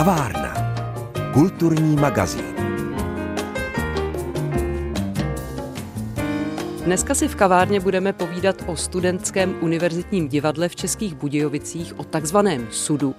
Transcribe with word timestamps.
Kavárna. 0.00 0.52
Kulturní 1.32 1.96
magazín. 1.96 2.49
Dneska 6.84 7.14
si 7.14 7.28
v 7.28 7.36
kavárně 7.36 7.80
budeme 7.80 8.12
povídat 8.12 8.56
o 8.66 8.76
studentském 8.76 9.56
univerzitním 9.60 10.28
divadle 10.28 10.68
v 10.68 10.76
Českých 10.76 11.14
Budějovicích, 11.14 11.98
o 11.98 12.04
takzvaném 12.04 12.68
sudu. 12.70 13.14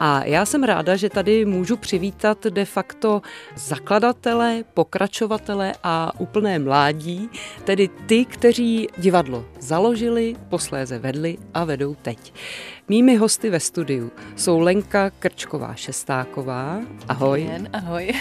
A 0.00 0.24
já 0.24 0.46
jsem 0.46 0.62
ráda, 0.62 0.96
že 0.96 1.10
tady 1.10 1.44
můžu 1.44 1.76
přivítat 1.76 2.44
de 2.44 2.64
facto 2.64 3.22
zakladatele, 3.56 4.64
pokračovatele 4.74 5.72
a 5.82 6.12
úplné 6.20 6.58
mládí, 6.58 7.30
tedy 7.64 7.90
ty, 8.06 8.24
kteří 8.24 8.88
divadlo 8.98 9.44
založili, 9.60 10.36
posléze 10.48 10.98
vedli 10.98 11.38
a 11.54 11.64
vedou 11.64 11.94
teď. 11.94 12.34
Mými 12.88 13.16
hosty 13.16 13.50
ve 13.50 13.60
studiu 13.60 14.12
jsou 14.36 14.60
Lenka 14.60 15.10
Krčková 15.10 15.74
Šestáková, 15.74 16.80
ahoj. 17.08 17.40
Dobrý 17.40 17.58
den, 17.58 17.68
ahoj. 17.72 18.12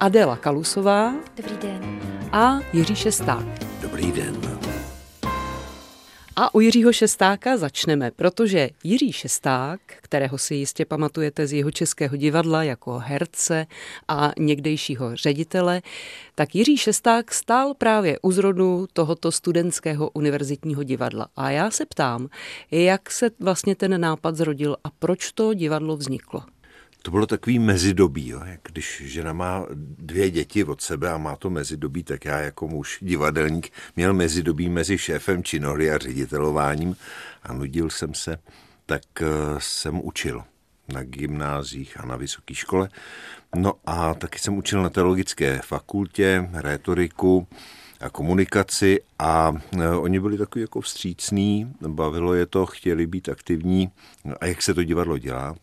Adela 0.00 0.36
Kalusová. 0.36 1.14
Dobrý 1.36 1.56
den. 1.56 2.00
A 2.32 2.58
Jiří 2.72 2.96
Šesták. 2.96 3.67
Dobrý 3.98 4.12
den. 4.12 4.40
A 6.36 6.54
u 6.54 6.60
Jiřího 6.60 6.92
Šestáka 6.92 7.56
začneme, 7.56 8.10
protože 8.10 8.70
Jiří 8.84 9.12
Šesták, 9.12 9.80
kterého 9.86 10.38
si 10.38 10.54
jistě 10.54 10.84
pamatujete 10.84 11.46
z 11.46 11.52
jeho 11.52 11.70
českého 11.70 12.16
divadla 12.16 12.62
jako 12.62 12.98
herce 12.98 13.66
a 14.08 14.32
někdejšího 14.38 15.16
ředitele, 15.16 15.82
tak 16.34 16.54
Jiří 16.54 16.76
Šesták 16.76 17.34
stál 17.34 17.74
právě 17.74 18.18
u 18.22 18.32
zrodu 18.32 18.86
tohoto 18.92 19.32
studentského 19.32 20.10
univerzitního 20.10 20.82
divadla. 20.82 21.28
A 21.36 21.50
já 21.50 21.70
se 21.70 21.86
ptám, 21.86 22.28
jak 22.70 23.10
se 23.10 23.30
vlastně 23.40 23.74
ten 23.74 24.00
nápad 24.00 24.36
zrodil 24.36 24.76
a 24.84 24.90
proč 24.98 25.32
to 25.32 25.54
divadlo 25.54 25.96
vzniklo? 25.96 26.42
To 27.02 27.10
bylo 27.10 27.26
takový 27.26 27.58
mezidobí, 27.58 28.28
jo. 28.28 28.40
Jak 28.44 28.60
když 28.62 29.02
žena 29.04 29.32
má 29.32 29.66
dvě 29.98 30.30
děti 30.30 30.64
od 30.64 30.80
sebe 30.80 31.10
a 31.10 31.18
má 31.18 31.36
to 31.36 31.50
mezidobí, 31.50 32.02
tak 32.02 32.24
já 32.24 32.38
jako 32.38 32.68
muž 32.68 32.98
divadelník 33.00 33.72
měl 33.96 34.14
mezidobí 34.14 34.68
mezi 34.68 34.98
šéfem 34.98 35.42
činohry 35.42 35.90
a 35.90 35.98
ředitelováním 35.98 36.96
a 37.42 37.52
nudil 37.52 37.90
jsem 37.90 38.14
se, 38.14 38.38
tak 38.86 39.02
eh, 39.20 39.26
jsem 39.58 40.00
učil 40.04 40.42
na 40.88 41.02
gymnázích 41.02 42.00
a 42.00 42.06
na 42.06 42.16
vysoké 42.16 42.54
škole. 42.54 42.88
No 43.56 43.72
a 43.86 44.14
taky 44.14 44.38
jsem 44.38 44.56
učil 44.56 44.82
na 44.82 44.88
teologické 44.88 45.60
fakultě, 45.64 46.50
rétoriku 46.52 47.46
a 48.00 48.10
komunikaci 48.10 49.00
a 49.18 49.52
eh, 49.78 49.88
oni 49.88 50.20
byli 50.20 50.38
takový 50.38 50.62
jako 50.62 50.80
vstřícní, 50.80 51.72
bavilo 51.88 52.34
je 52.34 52.46
to, 52.46 52.66
chtěli 52.66 53.06
být 53.06 53.28
aktivní 53.28 53.90
a 54.40 54.46
jak 54.46 54.62
se 54.62 54.74
to 54.74 54.84
divadlo 54.84 55.18
dělá 55.18 55.56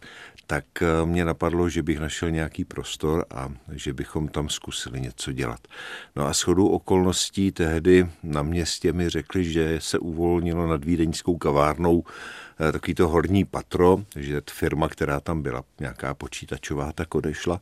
tak 0.47 0.65
eh, 0.81 1.05
mě 1.05 1.25
napadlo, 1.25 1.69
že 1.69 1.83
bych 1.83 1.99
našel 1.99 2.31
nějaký 2.31 2.65
prostor 2.65 3.25
a 3.35 3.49
že 3.71 3.93
bychom 3.93 4.27
tam 4.27 4.49
zkusili 4.49 5.01
něco 5.01 5.31
dělat. 5.31 5.59
No 6.15 6.27
a 6.27 6.33
shodou 6.33 6.67
okolností 6.67 7.51
tehdy 7.51 8.07
na 8.23 8.41
městě 8.41 8.93
mi 8.93 9.09
řekli, 9.09 9.43
že 9.43 9.77
se 9.81 9.99
uvolnilo 9.99 10.67
nad 10.67 10.85
vídeňskou 10.85 11.37
kavárnou 11.37 12.03
eh, 12.59 12.71
takový 12.71 12.95
to 12.95 13.07
horní 13.07 13.45
patro, 13.45 13.97
že 14.15 14.41
firma, 14.51 14.87
která 14.89 15.19
tam 15.19 15.41
byla, 15.41 15.63
nějaká 15.79 16.13
počítačová, 16.13 16.91
tak 16.91 17.15
odešla 17.15 17.61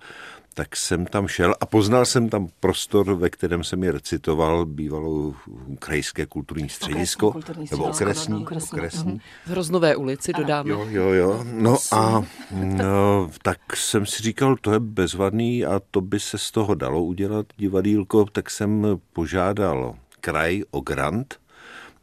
tak 0.54 0.76
jsem 0.76 1.06
tam 1.06 1.28
šel 1.28 1.56
a 1.62 1.66
poznal 1.66 2.06
jsem 2.06 2.30
tam 2.30 2.48
prostor, 2.60 3.14
ve 3.14 3.30
kterém 3.30 3.64
jsem 3.64 3.84
je 3.84 3.92
recitoval, 3.92 4.66
bývalo 4.66 5.34
krajské 5.80 6.26
kulturní 6.26 6.70
středisko, 6.70 7.28
okresní 7.28 7.44
kulturní 7.44 7.68
nebo 7.72 7.84
okresní, 7.84 8.42
okresní, 8.42 8.78
okresní. 8.78 9.22
V 9.46 9.50
Hroznové 9.50 9.96
ulici 9.96 10.34
dodáme. 10.34 10.70
Jo, 10.70 10.86
jo, 10.90 11.10
jo. 11.10 11.46
No 11.54 11.78
a 11.92 12.24
no, 12.52 13.30
tak 13.42 13.76
jsem 13.76 14.06
si 14.06 14.24
říkal, 14.24 14.56
to 14.62 14.74
je 14.74 14.80
bezvadný 14.80 15.66
a 15.66 15.82
to 15.92 16.02
by 16.02 16.20
se 16.20 16.38
z 16.38 16.52
toho 16.52 16.76
dalo 16.76 17.04
udělat 17.04 17.46
divadýlko, 17.58 18.26
tak 18.26 18.50
jsem 18.50 18.86
požádal 19.14 19.96
kraj 20.20 20.64
o 20.72 20.82
grant, 20.82 21.43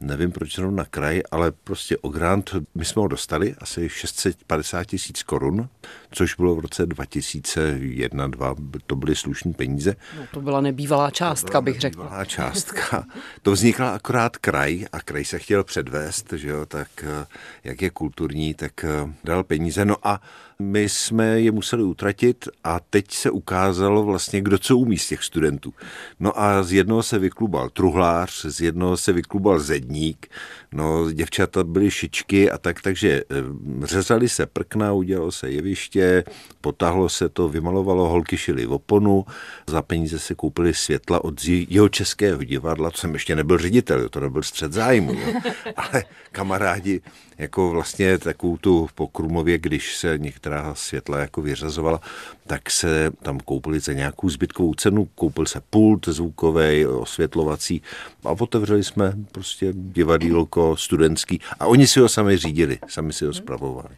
nevím 0.00 0.32
proč 0.32 0.56
jenom 0.56 0.76
na 0.76 0.84
kraj, 0.84 1.22
ale 1.30 1.52
prostě 1.52 1.96
o 1.98 2.08
grant, 2.08 2.50
my 2.74 2.84
jsme 2.84 3.02
ho 3.02 3.08
dostali 3.08 3.54
asi 3.58 3.88
650 3.88 4.84
tisíc 4.84 5.22
korun, 5.22 5.68
což 6.10 6.34
bylo 6.34 6.54
v 6.54 6.58
roce 6.58 6.86
2001-2002, 6.86 8.56
to 8.86 8.96
byly 8.96 9.16
slušné 9.16 9.52
peníze. 9.52 9.96
No, 10.16 10.22
to 10.32 10.40
byla 10.40 10.60
nebývalá 10.60 11.10
částka, 11.10 11.60
bych 11.60 11.80
řekl. 11.80 11.98
Nebývalá 11.98 12.24
částka. 12.24 13.04
To 13.42 13.52
vznikla 13.52 13.90
akorát 13.90 14.36
kraj 14.36 14.86
a 14.92 15.00
kraj 15.00 15.24
se 15.24 15.38
chtěl 15.38 15.64
předvést, 15.64 16.32
že 16.32 16.48
jo, 16.48 16.66
tak 16.66 16.88
eh, 17.02 17.26
jak 17.64 17.82
je 17.82 17.90
kulturní, 17.90 18.54
tak 18.54 18.84
eh, 18.84 19.12
dal 19.24 19.44
peníze. 19.44 19.84
No 19.84 19.96
a 20.02 20.20
my 20.60 20.88
jsme 20.88 21.40
je 21.40 21.52
museli 21.52 21.82
utratit 21.82 22.48
a 22.64 22.80
teď 22.90 23.14
se 23.14 23.30
ukázalo 23.30 24.04
vlastně, 24.04 24.40
kdo 24.40 24.58
co 24.58 24.76
umí 24.76 24.98
z 24.98 25.08
těch 25.08 25.24
studentů. 25.24 25.74
No 26.20 26.40
a 26.40 26.62
z 26.62 26.72
jednoho 26.72 27.02
se 27.02 27.18
vyklubal 27.18 27.68
truhlář, 27.68 28.46
z 28.46 28.60
jednoho 28.60 28.96
se 28.96 29.12
vyklubal 29.12 29.60
zedník, 29.90 30.26
no 30.72 31.12
děvčata 31.12 31.64
byly 31.64 31.90
šičky 31.90 32.50
a 32.50 32.58
tak, 32.58 32.82
takže 32.82 33.22
eh, 33.30 33.86
řezali 33.86 34.28
se 34.28 34.46
prkna, 34.46 34.92
udělalo 34.92 35.32
se 35.32 35.50
jeviště, 35.50 36.24
potáhlo 36.60 37.08
se 37.08 37.28
to, 37.28 37.48
vymalovalo, 37.48 38.08
holky 38.08 38.36
šily 38.36 38.66
oponu, 38.66 39.24
za 39.66 39.82
peníze 39.82 40.18
se 40.18 40.34
koupili 40.34 40.74
světla 40.74 41.24
od 41.24 41.44
jeho 41.44 41.88
českého 41.88 42.44
divadla, 42.44 42.90
to 42.90 42.98
jsem 42.98 43.14
ještě 43.14 43.36
nebyl 43.36 43.58
ředitel, 43.58 44.08
to 44.08 44.20
nebyl 44.20 44.42
střed 44.42 44.72
zájmu, 44.72 45.12
jo. 45.12 45.40
ale 45.76 46.04
kamarádi 46.32 47.00
jako 47.38 47.70
vlastně 47.70 48.18
takovou 48.18 48.56
tu 48.56 48.88
po 48.94 49.08
Krumově, 49.08 49.58
když 49.58 49.96
se 49.96 50.18
některá 50.18 50.74
světla 50.74 51.18
jako 51.18 51.42
vyřazovala, 51.42 52.00
tak 52.50 52.70
se 52.70 53.10
tam 53.22 53.40
koupili 53.40 53.80
za 53.80 53.92
nějakou 53.92 54.28
zbytkovou 54.28 54.74
cenu, 54.74 55.04
koupil 55.04 55.46
se 55.46 55.60
pult 55.70 56.08
zvukový, 56.08 56.86
osvětlovací 56.86 57.82
a 58.24 58.30
otevřeli 58.30 58.84
jsme 58.84 59.12
prostě 59.32 59.72
divadýlko 59.72 60.76
studentský 60.76 61.40
a 61.60 61.66
oni 61.66 61.86
si 61.86 62.00
ho 62.00 62.08
sami 62.08 62.36
řídili, 62.36 62.78
sami 62.88 63.12
si 63.12 63.24
ho 63.24 63.32
zpravovali. 63.32 63.88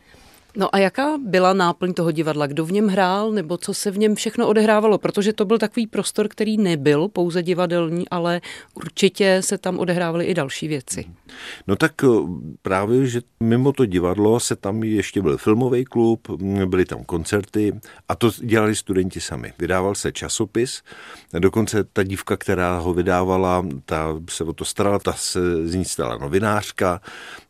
No 0.57 0.75
a 0.75 0.79
jaká 0.79 1.19
byla 1.19 1.53
náplň 1.53 1.95
toho 1.95 2.11
divadla? 2.11 2.47
Kdo 2.47 2.65
v 2.65 2.73
něm 2.73 2.89
hrál 2.89 3.33
nebo 3.33 3.57
co 3.57 3.75
se 3.75 3.91
v 3.91 3.99
něm 3.99 4.15
všechno 4.15 4.49
odehrávalo? 4.49 4.99
Protože 4.99 5.33
to 5.33 5.45
byl 5.45 5.59
takový 5.59 5.87
prostor, 5.87 6.29
který 6.29 6.57
nebyl 6.57 7.09
pouze 7.09 7.43
divadelní, 7.43 8.09
ale 8.09 8.41
určitě 8.75 9.39
se 9.41 9.59
tam 9.59 9.79
odehrávaly 9.79 10.25
i 10.25 10.35
další 10.35 10.69
věci. 10.69 11.05
No 11.67 11.77
tak 11.77 11.93
eh, 12.05 12.07
právě, 12.63 13.07
že 13.07 13.21
mimo 13.41 13.73
to 13.73 13.87
divadlo 13.87 14.41
se 14.41 14.57
tam 14.57 14.83
ještě 14.83 15.23
byl 15.23 15.39
filmový 15.39 15.85
klub, 15.85 16.29
byly 16.67 16.85
tam 16.85 17.05
koncerty 17.05 17.81
a 18.09 18.15
to 18.15 18.31
dělali 18.39 18.77
studenti 18.77 19.21
sami. 19.21 19.53
Vydával 19.59 19.95
se 19.95 20.13
časopis, 20.13 20.83
dokonce 21.39 21.85
ta 21.85 22.03
dívka, 22.03 22.37
která 22.37 22.79
ho 22.79 22.95
vydávala, 22.95 23.67
ta 23.85 24.17
se 24.31 24.45
o 24.45 24.53
to 24.53 24.65
starala, 24.65 24.99
ta 24.99 25.13
se 25.13 25.69
z 25.69 25.75
ní 25.75 25.85
stala 25.85 26.19
novinářka, 26.19 27.01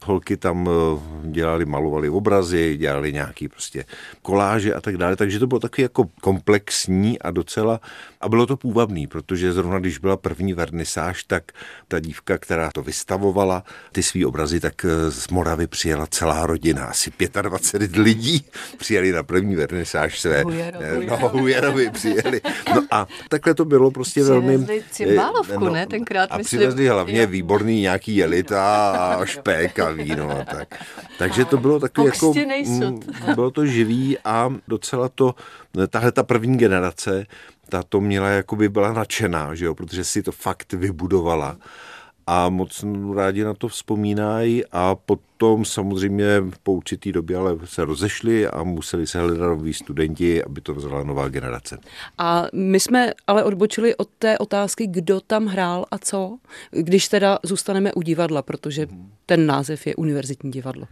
holky 0.04 0.36
tam 0.36 0.68
eh, 0.68 1.30
dělali, 1.30 1.64
malovali 1.64 2.08
obrazy, 2.08 2.76
dělali 2.76 2.91
nějaký 3.00 3.48
prostě 3.48 3.84
koláže 4.22 4.74
a 4.74 4.80
tak 4.80 4.96
dále, 4.96 5.16
takže 5.16 5.38
to 5.38 5.46
bylo 5.46 5.60
taky 5.60 5.82
jako 5.82 6.04
komplexní 6.20 7.18
a 7.18 7.30
docela, 7.30 7.80
a 8.20 8.28
bylo 8.28 8.46
to 8.46 8.56
půvabný, 8.56 9.06
protože 9.06 9.52
zrovna 9.52 9.78
když 9.78 9.98
byla 9.98 10.16
první 10.16 10.54
vernisáž, 10.54 11.24
tak 11.24 11.52
ta 11.88 12.00
dívka, 12.00 12.38
která 12.38 12.70
to 12.74 12.82
vystavovala, 12.82 13.64
ty 13.92 14.02
svý 14.02 14.24
obrazy, 14.24 14.60
tak 14.60 14.84
eh, 14.84 15.10
z 15.10 15.28
Moravy 15.28 15.66
přijela 15.66 16.06
celá 16.06 16.46
rodina, 16.46 16.84
asi 16.84 17.12
25 17.42 17.96
lidí 17.96 18.44
přijeli 18.78 19.12
na 19.12 19.22
první 19.22 19.56
vernisáž 19.56 20.20
své. 20.20 20.42
Hujerovi. 20.42 21.06
No, 21.06 21.28
Hujerovi 21.28 21.90
přijeli. 21.90 22.40
No 22.74 22.82
a 22.90 23.06
takhle 23.28 23.54
to 23.54 23.64
bylo 23.64 23.90
prostě 23.90 24.24
velmi... 24.24 24.58
Přivezli 24.58 24.84
cymbálovku, 24.90 25.68
ne, 25.68 25.86
tenkrát, 25.86 26.28
A 26.32 26.36
myslím. 26.38 26.58
přivezli 26.58 26.88
hlavně 26.88 27.20
Jo. 27.20 27.26
výborný 27.26 27.80
nějaký 27.80 28.16
jelita 28.16 28.90
a 28.90 29.24
špek 29.24 29.78
a 29.78 29.90
víno 29.90 30.30
a 30.30 30.44
tak. 30.44 30.84
Takže 31.18 31.44
to 31.44 31.56
bylo 31.56 31.80
takový 31.80 32.06
jako... 32.06 32.26
Pokřtěnej 32.26 32.66
Bylo 33.34 33.50
to 33.50 33.66
živý 33.66 34.18
a 34.24 34.50
docela 34.68 35.08
to, 35.08 35.34
tahle 35.88 36.12
ta 36.12 36.22
první 36.22 36.58
generace, 36.58 37.26
ta 37.68 37.82
to 37.82 38.00
měla, 38.00 38.28
jakoby 38.28 38.68
byla 38.68 38.92
nadšená, 38.92 39.54
že 39.54 39.64
jo, 39.64 39.74
protože 39.74 40.04
si 40.04 40.22
to 40.22 40.32
fakt 40.32 40.72
vybudovala 40.72 41.56
a 42.26 42.48
moc 42.48 42.84
rádi 43.14 43.44
na 43.44 43.54
to 43.54 43.68
vzpomínají 43.68 44.64
a 44.72 44.94
potom 44.94 45.64
samozřejmě 45.64 46.26
po 46.62 46.72
určitý 46.72 47.12
době 47.12 47.36
ale 47.36 47.58
se 47.64 47.84
rozešli 47.84 48.46
a 48.46 48.62
museli 48.62 49.06
se 49.06 49.20
hledat 49.20 49.46
noví 49.46 49.74
studenti, 49.74 50.44
aby 50.44 50.60
to 50.60 50.74
vzala 50.74 51.04
nová 51.04 51.28
generace. 51.28 51.78
A 52.18 52.46
my 52.52 52.80
jsme 52.80 53.12
ale 53.26 53.44
odbočili 53.44 53.96
od 53.96 54.08
té 54.18 54.38
otázky, 54.38 54.86
kdo 54.86 55.20
tam 55.20 55.46
hrál 55.46 55.86
a 55.90 55.98
co, 55.98 56.38
když 56.70 57.08
teda 57.08 57.38
zůstaneme 57.42 57.92
u 57.92 58.02
divadla, 58.02 58.42
protože 58.42 58.86
ten 59.26 59.46
název 59.46 59.86
je 59.86 59.96
univerzitní 59.96 60.50
divadlo. 60.50 60.86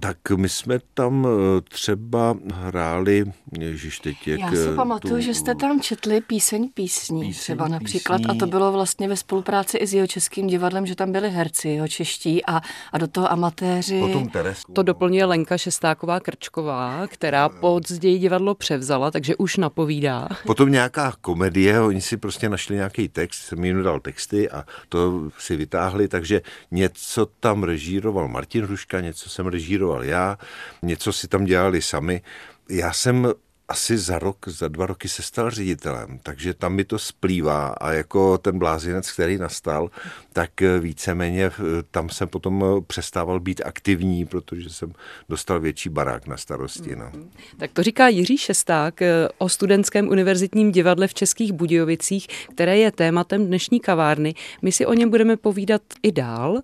Tak 0.00 0.30
my 0.36 0.48
jsme 0.48 0.78
tam 0.94 1.26
eh, 1.26 1.60
třeba 1.60 2.36
hráli, 2.54 3.24
ježiš 3.58 3.98
teď 3.98 4.28
jak... 4.28 4.40
Já 4.40 4.50
si 4.50 4.76
pamatuju, 4.76 5.14
tu, 5.14 5.20
že 5.20 5.34
jste 5.34 5.54
tam 5.54 5.80
četli 5.80 6.20
píseň 6.20 6.70
písní, 6.74 7.20
píseň, 7.20 7.42
třeba 7.42 7.68
například, 7.68 8.16
písní. 8.16 8.36
a 8.36 8.38
to 8.38 8.46
bylo 8.46 8.72
vlastně 8.72 9.08
ve 9.08 9.16
spolupráci 9.16 9.76
i 9.76 9.86
s 9.86 9.94
jeho 9.94 10.06
českým 10.06 10.46
divadlem, 10.46 10.86
že 10.86 10.94
tam 10.94 11.12
byli 11.12 11.30
herci, 11.30 11.68
jeho 11.68 11.88
čeští 11.88 12.44
a, 12.44 12.60
a 12.92 12.98
do 12.98 13.06
toho 13.06 13.32
amatéři. 13.32 14.00
Potom 14.00 14.28
Teresku. 14.28 14.72
To 14.72 14.82
doplňuje 14.82 15.24
Lenka 15.24 15.58
Šestáková 15.58 16.20
Krčková, 16.20 17.06
která 17.06 17.48
později 17.48 18.18
divadlo 18.18 18.54
převzala, 18.54 19.10
takže 19.10 19.36
už 19.36 19.56
napovídá. 19.56 20.28
Potom 20.46 20.72
nějaká 20.72 21.12
komedie, 21.20 21.80
oni 21.80 22.00
si 22.00 22.16
prostě 22.16 22.48
našli 22.48 22.74
nějaký 22.74 23.08
text, 23.08 23.38
jsem 23.38 23.64
jim 23.64 23.82
dal 23.82 24.00
texty 24.00 24.50
a 24.50 24.64
to 24.88 25.30
si 25.38 25.56
vytáhli, 25.56 26.08
takže 26.08 26.42
něco 26.70 27.26
tam 27.26 27.62
režíroval 27.62 28.28
Martin 28.28 28.64
Hruška, 28.64 29.00
něco 29.00 29.30
jsem 29.30 29.46
režíroval 29.46 29.87
já, 30.02 30.38
něco 30.82 31.12
si 31.12 31.28
tam 31.28 31.44
dělali 31.44 31.82
sami. 31.82 32.22
Já 32.68 32.92
jsem 32.92 33.32
asi 33.68 33.98
za 33.98 34.18
rok, 34.18 34.48
za 34.48 34.68
dva 34.68 34.86
roky 34.86 35.08
se 35.08 35.22
stal 35.22 35.50
ředitelem, 35.50 36.18
takže 36.22 36.54
tam 36.54 36.74
mi 36.74 36.84
to 36.84 36.98
splývá 36.98 37.66
a 37.68 37.92
jako 37.92 38.38
ten 38.38 38.58
blázinec, 38.58 39.12
který 39.12 39.38
nastal, 39.38 39.90
tak 40.32 40.50
víceméně 40.80 41.50
tam 41.90 42.08
jsem 42.08 42.28
potom 42.28 42.64
přestával 42.86 43.40
být 43.40 43.60
aktivní, 43.64 44.26
protože 44.26 44.70
jsem 44.70 44.92
dostal 45.28 45.60
větší 45.60 45.88
barák 45.88 46.26
na 46.26 46.36
starosti. 46.36 46.96
No. 46.96 47.12
Tak 47.58 47.70
to 47.72 47.82
říká 47.82 48.08
Jiří 48.08 48.38
Šesták 48.38 49.02
eh, 49.02 49.28
o 49.38 49.48
studentském 49.48 50.08
univerzitním 50.08 50.72
divadle 50.72 51.08
v 51.08 51.14
Českých 51.14 51.52
Budějovicích, 51.52 52.26
které 52.54 52.78
je 52.78 52.92
tématem 52.92 53.46
dnešní 53.46 53.80
kavárny. 53.80 54.34
My 54.62 54.72
si 54.72 54.86
o 54.86 54.92
něm 54.92 55.10
budeme 55.10 55.36
povídat 55.36 55.82
i 56.02 56.12
dál, 56.12 56.60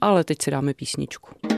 ale 0.00 0.24
teď 0.24 0.42
si 0.42 0.50
dáme 0.50 0.74
písničku. 0.74 1.53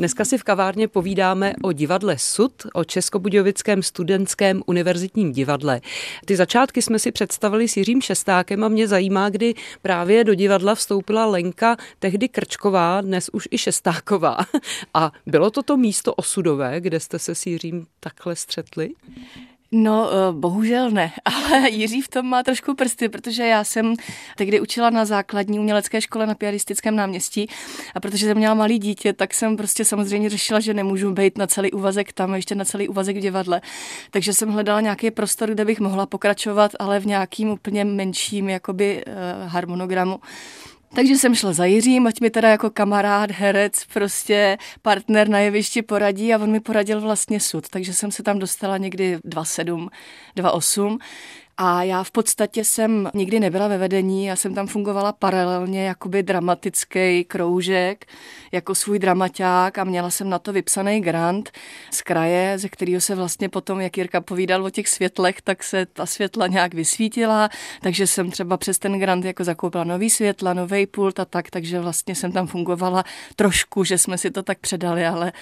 Dneska 0.00 0.24
si 0.24 0.38
v 0.38 0.42
kavárně 0.42 0.88
povídáme 0.88 1.54
o 1.62 1.72
divadle 1.72 2.18
Sud, 2.18 2.52
o 2.74 2.84
Českobudějovickém 2.84 3.82
studentském 3.82 4.62
univerzitním 4.66 5.32
divadle. 5.32 5.80
Ty 6.24 6.36
začátky 6.36 6.82
jsme 6.82 6.98
si 6.98 7.12
představili 7.12 7.68
s 7.68 7.76
Jiřím 7.76 8.00
Šestákem 8.02 8.64
a 8.64 8.68
mě 8.68 8.88
zajímá, 8.88 9.28
kdy 9.28 9.54
právě 9.82 10.24
do 10.24 10.34
divadla 10.34 10.74
vstoupila 10.74 11.26
Lenka, 11.26 11.76
tehdy 11.98 12.28
Krčková, 12.28 13.00
dnes 13.00 13.30
už 13.32 13.48
i 13.50 13.58
Šestáková. 13.58 14.38
A 14.94 15.12
bylo 15.26 15.50
to 15.50 15.62
to 15.62 15.76
místo 15.76 16.14
osudové, 16.14 16.80
kde 16.80 17.00
jste 17.00 17.18
se 17.18 17.34
s 17.34 17.46
Jiřím 17.46 17.86
takhle 18.00 18.36
střetli? 18.36 18.90
No, 19.72 20.10
eh, 20.12 20.32
bohužel 20.32 20.90
ne, 20.90 21.12
ale 21.24 21.70
Jiří 21.70 22.02
v 22.02 22.08
tom 22.08 22.26
má 22.26 22.42
trošku 22.42 22.74
prsty, 22.74 23.08
protože 23.08 23.46
já 23.46 23.64
jsem 23.64 23.94
tehdy 24.36 24.60
učila 24.60 24.90
na 24.90 25.04
základní 25.04 25.58
umělecké 25.58 26.00
škole 26.00 26.26
na 26.26 26.34
piaristickém 26.34 26.96
náměstí 26.96 27.48
a 27.94 28.00
protože 28.00 28.26
jsem 28.26 28.36
měla 28.36 28.54
malý 28.54 28.78
dítě, 28.78 29.12
tak 29.12 29.34
jsem 29.34 29.56
prostě 29.56 29.84
samozřejmě 29.84 30.30
řešila, 30.30 30.60
že 30.60 30.74
nemůžu 30.74 31.12
být 31.12 31.38
na 31.38 31.46
celý 31.46 31.72
úvazek 31.72 32.12
tam, 32.12 32.34
ještě 32.34 32.54
na 32.54 32.64
celý 32.64 32.88
úvazek 32.88 33.16
v 33.16 33.20
divadle. 33.20 33.60
Takže 34.10 34.32
jsem 34.32 34.50
hledala 34.50 34.80
nějaký 34.80 35.10
prostor, 35.10 35.50
kde 35.50 35.64
bych 35.64 35.80
mohla 35.80 36.06
pokračovat, 36.06 36.72
ale 36.78 37.00
v 37.00 37.06
nějakým 37.06 37.48
úplně 37.48 37.84
menším 37.84 38.48
jakoby 38.48 39.04
eh, 39.06 39.12
harmonogramu. 39.46 40.20
Takže 40.94 41.14
jsem 41.14 41.34
šla 41.34 41.52
za 41.52 41.64
Jiřím, 41.64 42.06
ať 42.06 42.20
mi 42.20 42.30
teda 42.30 42.48
jako 42.48 42.70
kamarád, 42.70 43.30
herec, 43.30 43.84
prostě 43.92 44.58
partner 44.82 45.28
na 45.28 45.38
jevišti 45.38 45.82
poradí 45.82 46.34
a 46.34 46.38
on 46.38 46.50
mi 46.50 46.60
poradil 46.60 47.00
vlastně 47.00 47.40
sud. 47.40 47.68
Takže 47.68 47.94
jsem 47.94 48.10
se 48.10 48.22
tam 48.22 48.38
dostala 48.38 48.76
někdy 48.76 49.16
2,7, 49.16 49.88
2,8 50.36 50.98
a 51.62 51.82
já 51.82 52.04
v 52.04 52.10
podstatě 52.10 52.64
jsem 52.64 53.10
nikdy 53.14 53.40
nebyla 53.40 53.68
ve 53.68 53.78
vedení, 53.78 54.26
já 54.26 54.36
jsem 54.36 54.54
tam 54.54 54.66
fungovala 54.66 55.12
paralelně 55.12 55.84
jakoby 55.84 56.22
dramatický 56.22 57.24
kroužek, 57.24 58.06
jako 58.52 58.74
svůj 58.74 58.98
dramaťák 58.98 59.78
a 59.78 59.84
měla 59.84 60.10
jsem 60.10 60.28
na 60.28 60.38
to 60.38 60.52
vypsaný 60.52 61.00
grant 61.00 61.50
z 61.90 62.02
kraje, 62.02 62.58
ze 62.58 62.68
kterého 62.68 63.00
se 63.00 63.14
vlastně 63.14 63.48
potom, 63.48 63.80
jak 63.80 63.96
Jirka 63.96 64.20
povídal 64.20 64.64
o 64.64 64.70
těch 64.70 64.88
světlech, 64.88 65.42
tak 65.42 65.62
se 65.62 65.86
ta 65.86 66.06
světla 66.06 66.46
nějak 66.46 66.74
vysvítila, 66.74 67.48
takže 67.82 68.06
jsem 68.06 68.30
třeba 68.30 68.56
přes 68.56 68.78
ten 68.78 68.98
grant 68.98 69.24
jako 69.24 69.44
zakoupila 69.44 69.84
nový 69.84 70.10
světla, 70.10 70.52
nový 70.52 70.86
pult 70.86 71.20
a 71.20 71.24
tak, 71.24 71.50
takže 71.50 71.80
vlastně 71.80 72.14
jsem 72.14 72.32
tam 72.32 72.46
fungovala 72.46 73.04
trošku, 73.36 73.84
že 73.84 73.98
jsme 73.98 74.18
si 74.18 74.30
to 74.30 74.42
tak 74.42 74.58
předali, 74.58 75.06
ale 75.06 75.32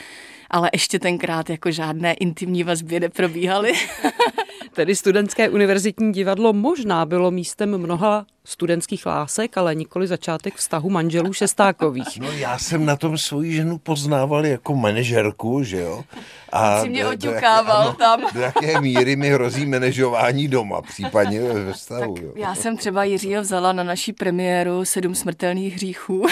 ale 0.50 0.70
ještě 0.72 0.98
tenkrát 0.98 1.50
jako 1.50 1.70
žádné 1.70 2.12
intimní 2.12 2.64
vazby 2.64 3.00
neprobíhaly. 3.00 3.72
Tedy 4.72 4.96
studentské 4.96 5.48
univerzitní 5.48 6.12
divadlo 6.12 6.52
možná 6.52 7.06
bylo 7.06 7.30
místem 7.30 7.78
mnoha 7.78 8.26
studentských 8.44 9.06
lásek, 9.06 9.58
ale 9.58 9.74
nikoli 9.74 10.06
začátek 10.06 10.54
vztahu 10.54 10.90
manželů 10.90 11.32
Šestákových. 11.32 12.20
No 12.20 12.30
já 12.32 12.58
jsem 12.58 12.86
na 12.86 12.96
tom 12.96 13.18
svoji 13.18 13.52
ženu 13.52 13.78
poznával 13.78 14.46
jako 14.46 14.74
manažerku, 14.76 15.62
že 15.62 15.80
jo? 15.80 16.04
A 16.52 16.82
si 16.82 16.88
mě 16.88 17.04
do, 17.04 17.10
oťukával 17.10 17.90
do, 17.90 17.92
tam. 17.92 18.22
Do 18.34 18.40
jaké 18.40 18.80
míry 18.80 19.16
mi 19.16 19.30
hrozí 19.30 19.66
manažování 19.66 20.48
doma, 20.48 20.82
případně 20.82 21.40
ve 21.40 21.72
vztahu. 21.72 22.14
Tak 22.14 22.24
jo. 22.24 22.32
Já 22.36 22.54
jsem 22.54 22.76
třeba 22.76 23.04
Jiřího 23.04 23.42
vzala 23.42 23.72
na 23.72 23.82
naší 23.82 24.12
premiéru 24.12 24.84
Sedm 24.84 25.14
smrtelných 25.14 25.74
hříchů. 25.74 26.26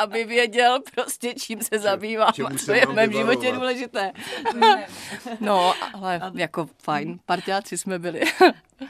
Aby 0.00 0.24
věděl 0.24 0.78
prostě, 0.94 1.34
čím 1.34 1.62
se 1.62 1.78
zabývá. 1.78 2.32
To 2.66 2.72
je 2.72 2.86
v 2.86 2.92
mém 2.92 3.12
životě 3.12 3.52
důležité. 3.52 4.12
No, 5.40 5.74
ale 5.94 6.20
jako 6.34 6.68
fajn, 6.82 7.18
partiáci 7.26 7.78
jsme 7.78 7.98
byli. 7.98 8.20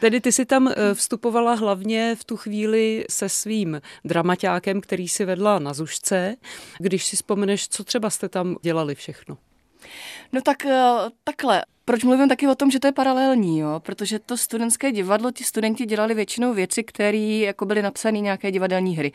Tedy 0.00 0.20
ty 0.20 0.32
si 0.32 0.44
tam 0.44 0.68
eh, 0.68 0.94
vstupovala 0.94 1.54
hlavně 1.54 2.16
v 2.18 2.24
tu 2.24 2.36
chvíli 2.36 3.04
se 3.10 3.28
svým 3.28 3.80
dramaťákem, 4.04 4.80
který 4.80 5.08
si 5.08 5.24
vedla 5.24 5.58
na 5.58 5.74
Zušce. 5.74 6.36
Když 6.78 7.04
si 7.04 7.16
vzpomeneš, 7.16 7.68
co 7.68 7.84
třeba 7.84 8.10
jste 8.10 8.28
tam 8.28 8.56
dělali 8.62 8.94
všechno? 8.94 9.38
No 10.32 10.40
tak 10.40 10.66
eh, 10.66 10.94
takhle. 11.24 11.62
Proč 11.90 12.04
mluvím 12.04 12.28
taky 12.28 12.48
o 12.48 12.54
tom, 12.54 12.70
že 12.70 12.80
to 12.80 12.86
je 12.86 12.92
paralelní, 12.92 13.58
jo? 13.58 13.80
Protože 13.80 14.18
to 14.18 14.36
studentské 14.36 14.92
divadlo, 14.92 15.30
ti 15.30 15.44
studenti 15.44 15.86
dělali 15.86 16.14
většinou 16.14 16.54
věci, 16.54 16.84
které 16.84 17.18
jako 17.18 17.66
byly 17.66 17.82
napsané 17.82 18.20
nějaké 18.20 18.50
divadelní 18.50 18.96
hry. 18.96 19.12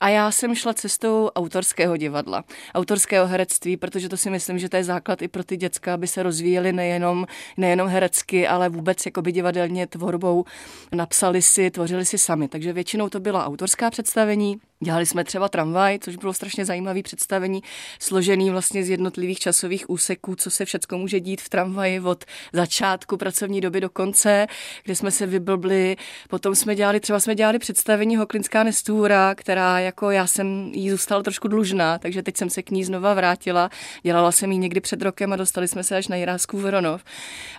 A 0.00 0.08
já 0.08 0.30
jsem 0.30 0.54
šla 0.54 0.74
cestou 0.74 1.30
autorského 1.34 1.96
divadla, 1.96 2.44
autorského 2.74 3.26
herectví, 3.26 3.76
protože 3.76 4.08
to 4.08 4.16
si 4.16 4.30
myslím, 4.30 4.58
že 4.58 4.68
to 4.68 4.76
je 4.76 4.84
základ 4.84 5.22
i 5.22 5.28
pro 5.28 5.44
ty 5.44 5.56
děcka, 5.56 5.94
aby 5.94 6.06
se 6.06 6.22
rozvíjeli 6.22 6.72
nejenom, 6.72 7.26
nejenom 7.56 7.88
herecky, 7.88 8.48
ale 8.48 8.68
vůbec 8.68 9.06
jakoby 9.06 9.32
divadelně 9.32 9.86
tvorbou. 9.86 10.44
Napsali 10.92 11.42
si, 11.42 11.70
tvořili 11.70 12.04
si 12.04 12.18
sami. 12.18 12.48
Takže 12.48 12.72
většinou 12.72 13.08
to 13.08 13.20
byla 13.20 13.46
autorská 13.46 13.90
představení, 13.90 14.60
Dělali 14.84 15.06
jsme 15.06 15.24
třeba 15.24 15.48
tramvaj, 15.48 15.98
což 15.98 16.16
bylo 16.16 16.32
strašně 16.32 16.64
zajímavé 16.64 17.02
představení, 17.02 17.62
složený 17.98 18.50
vlastně 18.50 18.84
z 18.84 18.90
jednotlivých 18.90 19.38
časových 19.38 19.90
úseků, 19.90 20.36
co 20.36 20.50
se 20.50 20.64
všechno 20.64 20.98
může 20.98 21.20
dít 21.20 21.40
v 21.40 21.48
tramvaji 21.48 22.00
od 22.00 22.24
začátku 22.52 23.16
pracovní 23.16 23.60
doby 23.60 23.80
do 23.80 23.90
konce, 23.90 24.46
kde 24.84 24.94
jsme 24.94 25.10
se 25.10 25.26
vyblbli. 25.26 25.96
Potom 26.28 26.54
jsme 26.54 26.74
dělali, 26.74 27.00
třeba 27.00 27.20
jsme 27.20 27.34
dělali 27.34 27.58
představení 27.58 28.16
Hoklinská 28.16 28.62
nestůra, 28.62 29.34
která 29.34 29.80
jako 29.80 30.10
já 30.10 30.26
jsem 30.26 30.70
jí 30.74 30.90
zůstala 30.90 31.22
trošku 31.22 31.48
dlužná, 31.48 31.98
takže 31.98 32.22
teď 32.22 32.36
jsem 32.36 32.50
se 32.50 32.62
k 32.62 32.70
ní 32.70 32.84
znova 32.84 33.14
vrátila. 33.14 33.70
Dělala 34.02 34.32
jsem 34.32 34.52
ji 34.52 34.58
někdy 34.58 34.80
před 34.80 35.02
rokem 35.02 35.32
a 35.32 35.36
dostali 35.36 35.68
jsme 35.68 35.84
se 35.84 35.96
až 35.96 36.08
na 36.08 36.16
Jirásku 36.16 36.58
Voronov. 36.58 37.04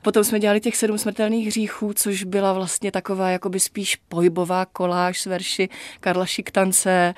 Potom 0.03 0.23
jsme 0.23 0.39
dělali 0.39 0.59
těch 0.59 0.75
sedm 0.75 0.97
smrtelných 0.97 1.47
hříchů, 1.47 1.93
což 1.93 2.23
byla 2.23 2.53
vlastně 2.53 2.91
taková 2.91 3.29
jakoby 3.29 3.59
spíš 3.59 3.95
pohybová 3.95 4.65
koláž 4.65 5.21
s 5.21 5.25
verši 5.25 5.69
Karla 5.99 6.25
Šiktance, 6.25 7.08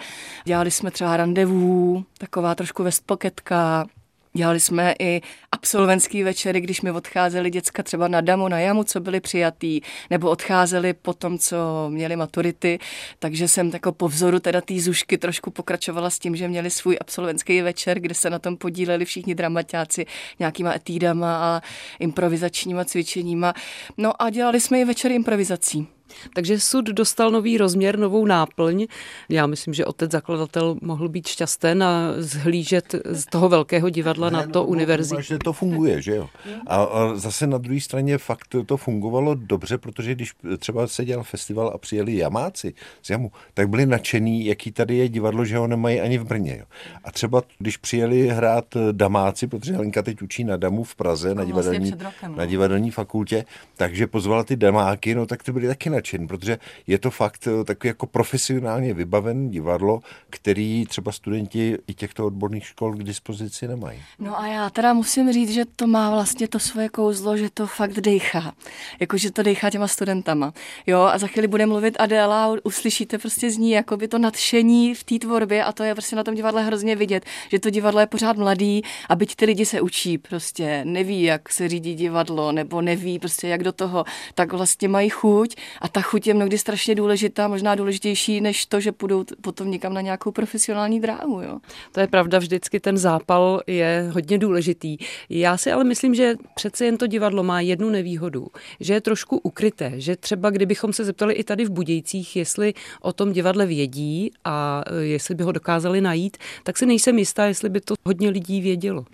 dělali 0.45 0.71
jsme 0.71 0.91
třeba 0.91 1.17
randevu, 1.17 2.05
taková 2.17 2.55
trošku 2.55 2.83
vestpoketka, 2.83 3.87
Dělali 4.33 4.59
jsme 4.59 4.95
i 4.99 5.21
absolventský 5.51 6.23
večery, 6.23 6.61
když 6.61 6.81
mi 6.81 6.91
odcházeli 6.91 7.49
děcka 7.49 7.83
třeba 7.83 8.07
na 8.07 8.21
damu, 8.21 8.47
na 8.47 8.59
jamu, 8.59 8.83
co 8.83 8.99
byli 8.99 9.19
přijatý, 9.19 9.81
nebo 10.09 10.29
odcházeli 10.29 10.93
po 10.93 11.13
tom, 11.13 11.37
co 11.37 11.57
měli 11.89 12.15
maturity, 12.15 12.79
takže 13.19 13.47
jsem 13.47 13.69
jako 13.73 13.91
po 13.91 14.07
vzoru 14.07 14.39
teda 14.39 14.61
té 14.61 14.79
zušky 14.79 15.17
trošku 15.17 15.51
pokračovala 15.51 16.09
s 16.09 16.19
tím, 16.19 16.35
že 16.35 16.47
měli 16.47 16.69
svůj 16.69 16.97
absolventský 17.01 17.61
večer, 17.61 17.99
kde 17.99 18.15
se 18.15 18.29
na 18.29 18.39
tom 18.39 18.57
podíleli 18.57 19.05
všichni 19.05 19.35
dramaťáci 19.35 20.05
nějakýma 20.39 20.73
etídama 20.75 21.37
a 21.37 21.61
improvizačníma 21.99 22.85
cvičeníma. 22.85 23.53
No 23.97 24.21
a 24.21 24.29
dělali 24.29 24.59
jsme 24.59 24.81
i 24.81 24.85
večer 24.85 25.11
improvizací. 25.11 25.87
Takže 26.33 26.59
sud 26.59 26.85
dostal 26.85 27.31
nový 27.31 27.57
rozměr, 27.57 27.99
novou 27.99 28.25
náplň. 28.25 28.87
Já 29.29 29.47
myslím, 29.47 29.73
že 29.73 29.85
otec 29.85 30.11
zakladatel 30.11 30.75
mohl 30.81 31.09
být 31.09 31.27
šťasten 31.27 31.83
a 31.83 32.13
zhlížet 32.17 32.95
z 33.05 33.25
toho 33.25 33.49
velkého 33.49 33.89
divadla 33.89 34.29
ne, 34.29 34.37
na 34.37 34.43
to 34.43 34.59
no, 34.59 34.65
univerzitu. 34.65 35.21
Že 35.21 35.37
to 35.37 35.53
funguje, 35.53 36.01
že 36.01 36.15
jo. 36.15 36.29
A, 36.67 36.75
a 36.83 37.15
zase 37.15 37.47
na 37.47 37.57
druhé 37.57 37.79
straně 37.79 38.17
fakt 38.17 38.55
to 38.65 38.77
fungovalo 38.77 39.35
dobře, 39.35 39.77
protože 39.77 40.15
když 40.15 40.33
třeba 40.59 40.87
se 40.87 41.05
dělal 41.05 41.23
festival 41.23 41.71
a 41.75 41.77
přijeli 41.77 42.17
jamáci 42.17 42.73
z 43.01 43.09
jamu, 43.09 43.31
tak 43.53 43.69
byli 43.69 43.85
nadšený, 43.85 44.45
jaký 44.45 44.71
tady 44.71 44.97
je 44.97 45.09
divadlo, 45.09 45.45
že 45.45 45.57
ho 45.57 45.67
nemají 45.67 45.99
ani 46.01 46.17
v 46.17 46.25
Brně. 46.25 46.57
Jo. 46.59 46.65
A 47.03 47.11
třeba 47.11 47.41
když 47.59 47.77
přijeli 47.77 48.27
hrát 48.27 48.65
damáci, 48.91 49.47
protože 49.47 49.73
Helenka 49.73 50.01
teď 50.01 50.21
učí 50.21 50.43
na 50.43 50.57
damu 50.57 50.83
v 50.83 50.95
Praze, 50.95 51.35
na 51.35 51.43
vlastně 51.43 51.79
divadelní, 51.79 52.37
na 52.37 52.45
divadelní 52.45 52.91
fakultě, 52.91 53.45
takže 53.77 54.07
pozvala 54.07 54.43
ty 54.43 54.55
damáky, 54.55 55.15
no 55.15 55.25
tak 55.25 55.43
ty 55.43 55.51
byli 55.51 55.67
taky 55.67 55.89
nadšený 55.89 56.00
nadšený, 56.01 56.27
protože 56.27 56.59
je 56.87 56.97
to 56.99 57.11
fakt 57.11 57.47
eh, 57.47 57.63
takový 57.63 57.87
jako 57.87 58.07
profesionálně 58.07 58.93
vybaven 58.93 59.49
divadlo, 59.49 60.01
který 60.29 60.85
třeba 60.85 61.11
studenti 61.11 61.77
i 61.87 61.93
těchto 61.93 62.25
odborných 62.25 62.65
škol 62.65 62.93
k 62.93 63.03
dispozici 63.03 63.67
nemají. 63.67 63.99
No 64.19 64.39
a 64.39 64.47
já 64.47 64.69
teda 64.69 64.93
musím 64.93 65.33
říct, 65.33 65.53
že 65.53 65.65
to 65.75 65.87
má 65.87 66.09
vlastně 66.09 66.47
to 66.47 66.59
svoje 66.59 66.89
kouzlo, 66.89 67.37
že 67.37 67.49
to 67.53 67.67
fakt 67.67 67.93
dejchá. 67.93 68.53
Jakože 68.99 69.31
to 69.31 69.43
dejchá 69.43 69.69
těma 69.69 69.87
studentama. 69.87 70.53
Jo, 70.87 70.99
a 71.01 71.17
za 71.17 71.27
chvíli 71.27 71.47
bude 71.47 71.65
mluvit 71.65 71.95
Adela 71.99 72.55
uslyšíte 72.63 73.17
prostě 73.17 73.51
z 73.51 73.57
ní 73.57 73.71
jakoby 73.71 74.07
to 74.07 74.17
nadšení 74.17 74.95
v 74.95 75.03
té 75.03 75.19
tvorbě 75.19 75.63
a 75.63 75.71
to 75.71 75.83
je 75.83 75.95
prostě 75.95 76.15
na 76.15 76.23
tom 76.23 76.35
divadle 76.35 76.63
hrozně 76.63 76.95
vidět, 76.95 77.25
že 77.49 77.59
to 77.59 77.69
divadlo 77.69 77.99
je 77.99 78.07
pořád 78.07 78.37
mladý 78.37 78.81
a 79.09 79.15
byť 79.15 79.35
ty 79.35 79.45
lidi 79.45 79.65
se 79.65 79.81
učí 79.81 80.17
prostě, 80.17 80.85
neví, 80.85 81.23
jak 81.23 81.51
se 81.51 81.69
řídí 81.69 81.95
divadlo, 81.95 82.51
nebo 82.51 82.81
neví 82.81 83.19
prostě, 83.19 83.47
jak 83.47 83.63
do 83.63 83.71
toho, 83.71 84.05
tak 84.35 84.53
vlastně 84.53 84.87
mají 84.87 85.09
chuť 85.09 85.55
a 85.81 85.87
ta 85.91 86.01
chuť 86.01 86.27
je 86.27 86.33
mnohdy 86.33 86.57
strašně 86.57 86.95
důležitá, 86.95 87.47
možná 87.47 87.75
důležitější, 87.75 88.41
než 88.41 88.65
to, 88.65 88.79
že 88.79 88.91
půjdou 88.91 89.25
potom 89.41 89.71
někam 89.71 89.93
na 89.93 90.01
nějakou 90.01 90.31
profesionální 90.31 90.99
dráhu. 90.99 91.41
Jo. 91.41 91.59
To 91.91 91.99
je 91.99 92.07
pravda, 92.07 92.39
vždycky 92.39 92.79
ten 92.79 92.97
zápal 92.97 93.61
je 93.67 94.09
hodně 94.13 94.37
důležitý. 94.37 94.97
Já 95.29 95.57
si 95.57 95.71
ale 95.71 95.83
myslím, 95.83 96.15
že 96.15 96.35
přece 96.55 96.85
jen 96.85 96.97
to 96.97 97.07
divadlo 97.07 97.43
má 97.43 97.61
jednu 97.61 97.89
nevýhodu, 97.89 98.47
že 98.79 98.93
je 98.93 99.01
trošku 99.01 99.37
ukryté, 99.37 99.91
že 99.95 100.15
třeba 100.15 100.49
kdybychom 100.49 100.93
se 100.93 101.05
zeptali 101.05 101.33
i 101.33 101.43
tady 101.43 101.65
v 101.65 101.69
Budějcích, 101.69 102.35
jestli 102.35 102.73
o 103.01 103.13
tom 103.13 103.31
divadle 103.31 103.65
vědí 103.65 104.31
a 104.45 104.83
e, 104.87 105.03
jestli 105.03 105.35
by 105.35 105.43
ho 105.43 105.51
dokázali 105.51 106.01
najít, 106.01 106.37
tak 106.63 106.77
si 106.77 106.85
nejsem 106.85 107.19
jistá, 107.19 107.45
jestli 107.45 107.69
by 107.69 107.81
to 107.81 107.93
hodně 108.05 108.29
lidí 108.29 108.61
vědělo. 108.61 109.05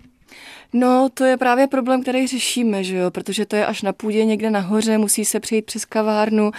No, 0.73 1.09
to 1.13 1.23
je 1.23 1.37
právě 1.37 1.67
problém, 1.67 2.01
který 2.01 2.27
řešíme, 2.27 2.83
že 2.83 2.95
jo? 2.95 3.11
protože 3.11 3.45
to 3.45 3.55
je 3.55 3.65
až 3.65 3.81
na 3.81 3.93
půdě 3.93 4.25
někde 4.25 4.49
nahoře, 4.49 4.97
musí 4.97 5.25
se 5.25 5.39
přejít 5.39 5.65
přes 5.65 5.85
kavárnu 5.85 6.51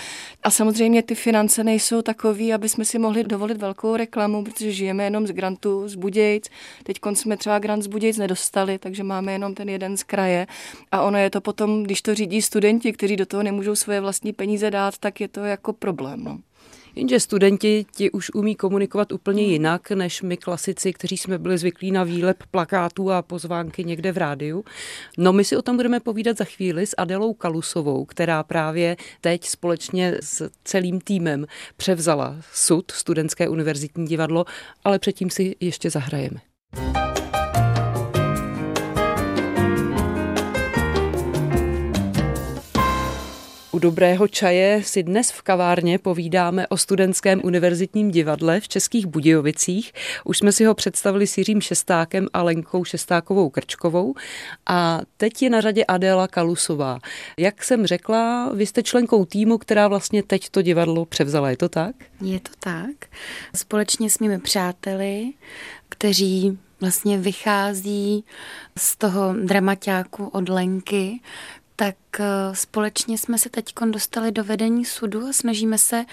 a 0.42 0.50
samozřejmě 0.50 1.02
ty 1.02 1.14
finance 1.14 1.64
nejsou 1.64 2.02
takový, 2.02 2.52
aby 2.52 2.68
jsme 2.68 2.84
si 2.84 2.98
mohli 2.98 3.24
dovolit 3.24 3.56
velkou 3.56 3.96
reklamu, 3.96 4.44
protože 4.44 4.72
žijeme 4.72 5.04
jenom 5.04 5.26
z 5.26 5.30
grantu 5.30 5.88
z 5.88 5.94
Budějc. 5.94 6.48
Teď 6.82 6.98
jsme 7.14 7.36
třeba 7.36 7.58
grant 7.58 7.82
z 7.82 7.86
Budějc 7.86 8.16
nedostali, 8.16 8.78
takže 8.78 9.02
máme 9.02 9.32
jenom 9.32 9.54
ten 9.54 9.68
jeden 9.68 9.96
z 9.96 10.02
kraje 10.02 10.46
a 10.92 11.02
ono 11.02 11.18
je 11.18 11.30
to 11.30 11.40
potom, 11.40 11.82
když 11.82 12.02
to 12.02 12.14
řídí 12.14 12.42
studenti, 12.42 12.92
kteří 12.92 13.16
do 13.16 13.26
toho 13.26 13.42
nemůžou 13.42 13.74
svoje 13.74 14.00
vlastní 14.00 14.32
peníze 14.32 14.70
dát, 14.70 14.98
tak 14.98 15.20
je 15.20 15.28
to 15.28 15.40
jako 15.40 15.72
problém. 15.72 16.24
No. 16.24 16.38
Jenže 16.94 17.20
studenti 17.20 17.86
ti 17.96 18.10
už 18.10 18.30
umí 18.34 18.54
komunikovat 18.54 19.12
úplně 19.12 19.42
jinak, 19.42 19.90
než 19.90 20.22
my 20.22 20.36
klasici, 20.36 20.92
kteří 20.92 21.16
jsme 21.16 21.38
byli 21.38 21.58
zvyklí 21.58 21.90
na 21.90 22.04
výlep 22.04 22.36
plakátů 22.50 23.12
a 23.12 23.22
pozvánky 23.22 23.84
někde 23.84 24.12
v 24.12 24.16
rádiu. 24.16 24.64
No 25.18 25.32
my 25.32 25.44
si 25.44 25.56
o 25.56 25.62
tom 25.62 25.76
budeme 25.76 26.00
povídat 26.00 26.36
za 26.38 26.44
chvíli 26.44 26.86
s 26.86 26.94
Adelou 26.98 27.34
Kalusovou, 27.34 28.04
která 28.04 28.42
právě 28.42 28.96
teď 29.20 29.44
společně 29.44 30.14
s 30.20 30.50
celým 30.64 31.00
týmem 31.00 31.46
převzala 31.76 32.36
sud 32.52 32.90
Studentské 32.90 33.48
univerzitní 33.48 34.06
divadlo, 34.06 34.44
ale 34.84 34.98
předtím 34.98 35.30
si 35.30 35.56
ještě 35.60 35.90
zahrajeme. 35.90 36.40
Dobrého 43.78 44.28
čaje 44.28 44.82
si 44.84 45.02
dnes 45.02 45.30
v 45.30 45.42
kavárně 45.42 45.98
povídáme 45.98 46.66
o 46.66 46.76
studentském 46.76 47.40
univerzitním 47.44 48.10
divadle 48.10 48.60
v 48.60 48.68
Českých 48.68 49.06
Budějovicích. 49.06 49.92
Už 50.24 50.38
jsme 50.38 50.52
si 50.52 50.64
ho 50.64 50.74
představili 50.74 51.26
s 51.26 51.38
Jiřím 51.38 51.60
Šestákem 51.60 52.26
a 52.32 52.42
Lenkou 52.42 52.84
Šestákovou 52.84 53.50
Krčkovou. 53.50 54.14
A 54.66 55.00
teď 55.16 55.42
je 55.42 55.50
na 55.50 55.60
řadě 55.60 55.84
Adéla 55.88 56.28
Kalusová. 56.28 56.98
Jak 57.38 57.64
jsem 57.64 57.86
řekla, 57.86 58.52
vy 58.54 58.66
jste 58.66 58.82
členkou 58.82 59.24
týmu, 59.24 59.58
která 59.58 59.88
vlastně 59.88 60.22
teď 60.22 60.48
to 60.48 60.62
divadlo 60.62 61.04
převzala. 61.04 61.50
Je 61.50 61.56
to 61.56 61.68
tak? 61.68 61.94
Je 62.20 62.40
to 62.40 62.50
tak. 62.60 63.06
Společně 63.56 64.10
s 64.10 64.18
mými 64.18 64.38
přáteli, 64.38 65.32
kteří 65.88 66.58
vlastně 66.80 67.18
vychází 67.18 68.24
z 68.78 68.96
toho 68.96 69.34
dramaťáku 69.44 70.26
od 70.26 70.48
Lenky, 70.48 71.20
tak 71.80 71.96
eh, 72.20 72.24
společně 72.52 73.18
jsme 73.18 73.38
se 73.38 73.48
teď 73.48 73.74
dostali 73.90 74.32
do 74.32 74.44
vedení 74.44 74.84
sudu 74.84 75.26
a 75.26 75.32
snažíme 75.32 75.78
se 75.78 76.04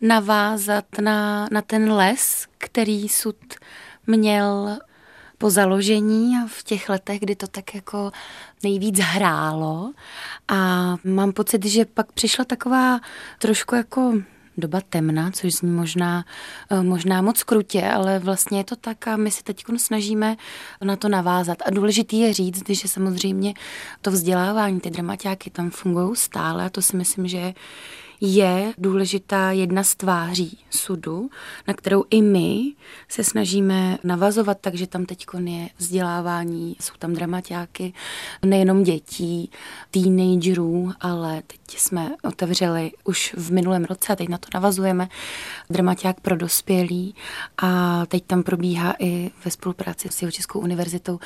navázat 0.00 0.84
na, 1.00 1.48
na 1.50 1.62
ten 1.62 1.92
les, 1.92 2.46
který 2.58 3.08
sud 3.08 3.36
měl 4.06 4.78
po 5.38 5.50
založení 5.50 6.36
a 6.36 6.46
v 6.46 6.62
těch 6.62 6.88
letech, 6.88 7.20
kdy 7.20 7.36
to 7.36 7.46
tak 7.46 7.74
jako 7.74 8.12
nejvíc 8.62 8.98
hrálo. 8.98 9.92
A 10.48 10.56
mám 11.04 11.32
pocit, 11.32 11.66
že 11.66 11.84
pak 11.84 12.12
přišla 12.12 12.44
taková 12.44 13.00
trošku 13.38 13.74
jako 13.74 14.12
doba 14.56 14.80
temna, 14.88 15.30
což 15.30 15.54
zní 15.54 15.70
možná, 15.70 16.24
eh, 16.70 16.82
možná 16.82 17.22
moc 17.22 17.42
krutě, 17.42 17.82
ale 17.82 18.18
vlastně 18.18 18.58
je 18.58 18.64
to 18.64 18.76
tak 18.76 19.08
a 19.08 19.16
my 19.16 19.30
se 19.30 19.42
teď 19.42 19.64
snažíme 19.76 20.36
na 20.82 20.96
to 20.96 21.08
navázat. 21.08 21.58
A 21.66 21.70
důležitý 21.70 22.18
je 22.18 22.32
říct, 22.32 22.70
že 22.70 22.88
samozřejmě 22.88 23.54
to 24.02 24.10
vzdělávání, 24.10 24.80
ty 24.80 24.90
dramaťáky 24.90 25.50
tam 25.50 25.70
fungují 25.70 26.16
stále 26.16 26.64
a 26.64 26.70
to 26.70 26.82
si 26.82 26.96
myslím, 26.96 27.28
že 27.28 27.54
je 28.26 28.72
důležitá 28.78 29.50
jedna 29.50 29.82
z 29.82 29.94
tváří 29.94 30.58
sudu, 30.70 31.30
na 31.68 31.74
kterou 31.74 32.04
i 32.10 32.22
my 32.22 32.72
se 33.08 33.24
snažíme 33.24 33.98
navazovat, 34.04 34.58
takže 34.60 34.86
tam 34.86 35.06
teď 35.06 35.26
je 35.44 35.68
vzdělávání, 35.76 36.76
jsou 36.80 36.92
tam 36.98 37.12
dramaťáky, 37.12 37.92
nejenom 38.44 38.82
dětí, 38.82 39.50
teenagerů, 39.90 40.92
ale 41.00 41.42
teď 41.46 41.60
jsme 41.78 42.10
otevřeli 42.22 42.92
už 43.04 43.34
v 43.38 43.52
minulém 43.52 43.84
roce 43.84 44.12
a 44.12 44.16
teď 44.16 44.28
na 44.28 44.38
to 44.38 44.48
navazujeme 44.54 45.08
dramaťák 45.70 46.20
pro 46.20 46.36
dospělí 46.36 47.14
a 47.58 48.02
teď 48.06 48.24
tam 48.26 48.42
probíhá 48.42 48.94
i 48.98 49.30
ve 49.44 49.50
spolupráci 49.50 50.08
s 50.10 50.30
Českou 50.30 50.60
univerzitou 50.60 51.18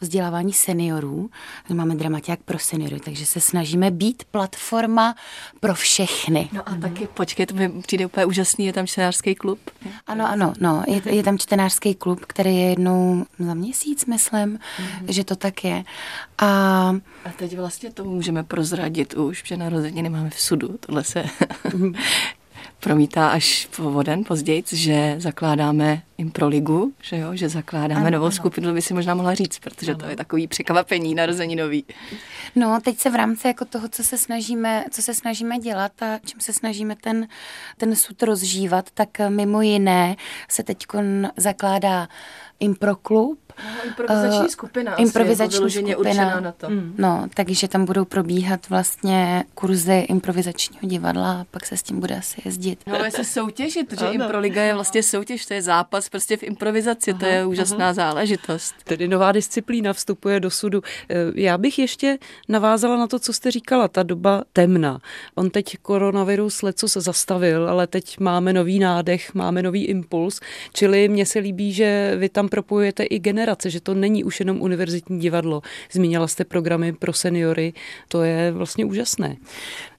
vzdělávání 0.00 0.52
seniorů. 0.52 1.30
Máme 1.74 1.94
dramaťák 1.94 2.42
pro 2.42 2.58
seniory, 2.58 3.00
takže 3.00 3.26
se 3.26 3.40
snažíme 3.40 3.90
být 3.90 4.24
platforma 4.24 5.14
pro 5.60 5.74
všechny 5.74 6.41
No 6.52 6.68
a 6.68 6.74
taky, 6.74 7.08
počkej, 7.14 7.46
to 7.46 7.54
mi 7.54 7.68
přijde 7.68 8.06
úplně 8.06 8.26
úžasný, 8.26 8.66
je 8.66 8.72
tam 8.72 8.86
čtenářský 8.86 9.34
klub. 9.34 9.58
Ano, 10.06 10.28
ano, 10.28 10.52
no, 10.60 10.84
je, 10.88 11.14
je 11.14 11.22
tam 11.22 11.38
čtenářský 11.38 11.94
klub, 11.94 12.24
který 12.26 12.56
je 12.56 12.68
jednou 12.68 13.24
za 13.38 13.54
měsíc, 13.54 14.06
myslím, 14.06 14.58
mm-hmm. 14.58 15.04
že 15.08 15.24
to 15.24 15.36
tak 15.36 15.64
je. 15.64 15.84
A, 16.38 16.46
a 17.24 17.30
teď 17.36 17.56
vlastně 17.56 17.92
to 17.92 18.04
můžeme 18.04 18.44
prozradit 18.44 19.14
už, 19.14 19.42
že 19.46 19.56
narozeniny 19.56 20.08
máme 20.08 20.30
v 20.30 20.40
sudu, 20.40 20.78
tohle 20.80 21.04
se 21.04 21.24
promítá 22.80 23.28
až 23.28 23.68
po 23.76 24.02
den 24.02 24.24
později, 24.24 24.64
že 24.72 25.14
zakládáme 25.18 26.02
Improligu, 26.18 26.92
že 27.02 27.16
jo, 27.16 27.36
že 27.36 27.48
zakládáme 27.48 28.00
ano, 28.00 28.10
novou 28.10 28.24
ano. 28.24 28.32
skupinu, 28.32 28.74
by 28.74 28.82
si 28.82 28.94
možná 28.94 29.14
mohla 29.14 29.34
říct, 29.34 29.58
protože 29.58 29.90
ano. 29.90 30.00
to 30.00 30.06
je 30.06 30.16
takový 30.16 30.46
překvapení 30.46 31.14
nový. 31.56 31.84
No, 32.56 32.80
teď 32.84 32.98
se 32.98 33.10
v 33.10 33.14
rámci 33.14 33.46
jako 33.46 33.64
toho, 33.64 33.88
co 33.88 34.04
se 34.04 34.18
snažíme, 34.18 34.84
co 34.90 35.02
se 35.02 35.14
snažíme 35.14 35.58
dělat 35.58 36.02
a 36.02 36.18
čím 36.24 36.40
se 36.40 36.52
snažíme 36.52 36.96
ten, 36.96 37.28
ten 37.76 37.96
sud 37.96 38.22
rozžívat, 38.22 38.90
tak 38.94 39.08
mimo 39.28 39.62
jiné 39.62 40.16
se 40.48 40.62
teď 40.62 40.86
zakládá 41.36 42.08
Improklub. 42.62 43.38
No, 43.58 43.88
improvizační 43.88 44.40
uh, 44.40 44.46
skupina. 44.46 44.96
Improvizační 44.96 45.66
asi, 45.66 45.78
jako 45.88 46.02
skupina. 46.02 46.40
na 46.40 46.52
to. 46.52 46.70
Mm. 46.70 46.94
No, 46.98 47.28
takže 47.34 47.68
tam 47.68 47.84
budou 47.84 48.04
probíhat 48.04 48.68
vlastně 48.68 49.44
kurzy 49.54 49.98
improvizačního 49.98 50.80
divadla 50.82 51.40
a 51.40 51.44
pak 51.50 51.66
se 51.66 51.76
s 51.76 51.82
tím 51.82 52.00
bude 52.00 52.16
asi 52.16 52.42
jezdit. 52.44 52.78
No, 52.86 52.94
ale 52.94 53.10
se 53.10 53.24
soutěžit, 53.24 53.88
protože 53.88 54.06
Improliga 54.06 54.62
je 54.62 54.74
vlastně 54.74 55.02
soutěž, 55.02 55.46
to 55.46 55.54
je 55.54 55.62
zápas 55.62 56.08
prostě 56.08 56.36
v 56.36 56.42
improvizaci, 56.42 57.10
aha, 57.10 57.20
to 57.20 57.26
je 57.26 57.46
úžasná 57.46 57.84
aha. 57.84 57.94
záležitost. 57.94 58.74
Tedy 58.84 59.08
nová 59.08 59.32
disciplína 59.32 59.92
vstupuje 59.92 60.40
do 60.40 60.50
sudu. 60.50 60.82
Eh, 61.08 61.14
já 61.34 61.58
bych 61.58 61.78
ještě 61.78 62.18
navázala 62.48 62.96
na 62.96 63.06
to, 63.06 63.18
co 63.18 63.32
jste 63.32 63.50
říkala, 63.50 63.88
ta 63.88 64.02
doba 64.02 64.44
temna. 64.52 64.98
On 65.34 65.50
teď 65.50 65.76
koronavirus 65.82 66.62
leco 66.62 66.88
se 66.88 67.00
zastavil, 67.00 67.70
ale 67.70 67.86
teď 67.86 68.18
máme 68.18 68.52
nový 68.52 68.78
nádech, 68.78 69.34
máme 69.34 69.62
nový 69.62 69.84
impuls, 69.84 70.40
čili 70.72 71.08
mně 71.08 71.26
se 71.26 71.38
líbí, 71.38 71.72
že 71.72 72.16
vy 72.16 72.28
tam 72.28 72.48
propojujete 72.52 73.04
i 73.04 73.18
generace, 73.18 73.70
že 73.70 73.80
to 73.80 73.94
není 73.94 74.24
už 74.24 74.40
jenom 74.40 74.62
univerzitní 74.62 75.20
divadlo. 75.20 75.62
Zmínila 75.92 76.28
jste 76.28 76.44
programy 76.44 76.92
pro 76.92 77.12
seniory, 77.12 77.72
to 78.08 78.22
je 78.22 78.52
vlastně 78.52 78.84
úžasné. 78.84 79.36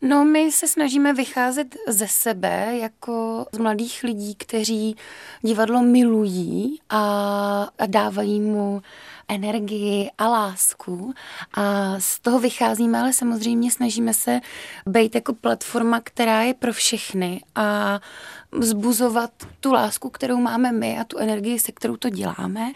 No, 0.01 0.25
my 0.25 0.51
se 0.51 0.67
snažíme 0.67 1.13
vycházet 1.13 1.75
ze 1.88 2.07
sebe 2.07 2.77
jako 2.81 3.45
z 3.51 3.57
mladých 3.57 4.03
lidí, 4.03 4.36
kteří 4.36 4.95
divadlo 5.41 5.81
milují 5.81 6.79
a, 6.89 7.03
a 7.79 7.86
dávají 7.86 8.39
mu 8.39 8.81
energii 9.27 10.12
a 10.18 10.27
lásku 10.27 11.13
a 11.53 11.96
z 12.00 12.20
toho 12.20 12.39
vycházíme, 12.39 13.00
ale 13.00 13.13
samozřejmě 13.13 13.72
snažíme 13.72 14.13
se 14.13 14.42
být 14.88 15.15
jako 15.15 15.34
platforma, 15.34 16.01
která 16.03 16.42
je 16.42 16.53
pro 16.53 16.74
všechny 16.74 17.42
a 17.56 18.00
vzbuzovat 18.51 19.32
tu 19.60 19.74
lásku, 19.74 20.10
kterou 20.10 20.38
máme 20.38 20.72
my 20.72 21.00
a 21.00 21.03
tu 21.03 21.18
energii, 21.18 21.60
se 21.60 21.72
kterou 21.72 21.98
to 21.98 22.10
děláme, 22.10 22.72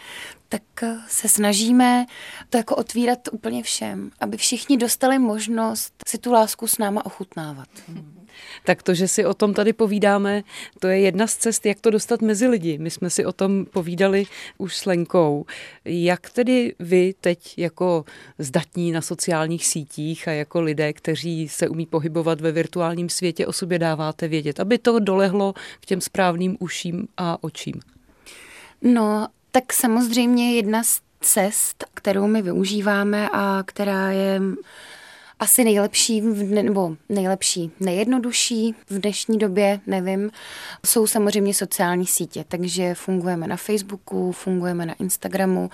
tak 0.48 0.62
se 1.08 1.28
snažíme 1.28 2.06
to 2.50 2.56
jako 2.56 2.76
otvírat 2.76 3.18
úplně 3.32 3.62
všem, 3.62 4.10
aby 4.20 4.36
všichni 4.36 4.76
dostali 4.76 5.18
možnost 5.18 5.94
si 6.08 6.18
tu 6.18 6.32
lásku 6.32 6.66
s 6.66 6.78
náma 6.78 7.06
ochutnávat. 7.06 7.68
Tak 8.64 8.82
to, 8.82 8.94
že 8.94 9.08
si 9.08 9.24
o 9.24 9.34
tom 9.34 9.54
tady 9.54 9.72
povídáme, 9.72 10.42
to 10.78 10.86
je 10.86 11.00
jedna 11.00 11.26
z 11.26 11.36
cest, 11.36 11.66
jak 11.66 11.80
to 11.80 11.90
dostat 11.90 12.22
mezi 12.22 12.48
lidi. 12.48 12.78
My 12.78 12.90
jsme 12.90 13.10
si 13.10 13.24
o 13.24 13.32
tom 13.32 13.64
povídali 13.64 14.26
už 14.58 14.76
s 14.76 14.86
Lenkou. 14.86 15.46
Jak 15.84 16.30
tedy 16.30 16.74
vy 16.78 17.14
teď 17.20 17.54
jako 17.56 18.04
zdatní 18.38 18.92
na 18.92 19.00
sociálních 19.00 19.66
sítích 19.66 20.28
a 20.28 20.32
jako 20.32 20.60
lidé, 20.60 20.92
kteří 20.92 21.48
se 21.48 21.68
umí 21.68 21.86
pohybovat 21.86 22.40
ve 22.40 22.52
virtuálním 22.52 23.08
světě, 23.08 23.46
o 23.46 23.52
sobě 23.52 23.78
dáváte 23.78 24.28
vědět, 24.28 24.60
aby 24.60 24.78
to 24.78 24.98
dolehlo 24.98 25.54
k 25.80 25.86
těm 25.86 26.00
správným 26.00 26.56
uším 26.60 27.08
a 27.16 27.44
očím? 27.44 27.74
No, 28.82 29.28
tak 29.50 29.72
samozřejmě 29.72 30.56
jedna 30.56 30.84
z 30.84 31.00
cest, 31.20 31.84
kterou 31.94 32.26
my 32.26 32.42
využíváme 32.42 33.28
a 33.32 33.62
která 33.66 34.10
je 34.10 34.40
asi 35.40 35.64
nejlepší, 35.64 36.20
nebo 36.62 36.96
nejlepší, 37.08 37.70
nejjednodušší 37.80 38.74
v 38.90 38.98
dnešní 38.98 39.38
době, 39.38 39.80
nevím, 39.86 40.30
jsou 40.86 41.06
samozřejmě 41.06 41.54
sociální 41.54 42.06
sítě, 42.06 42.44
takže 42.48 42.94
fungujeme 42.94 43.46
na 43.46 43.56
Facebooku, 43.56 44.32
fungujeme 44.32 44.86
na 44.86 44.94
Instagramu. 44.94 45.70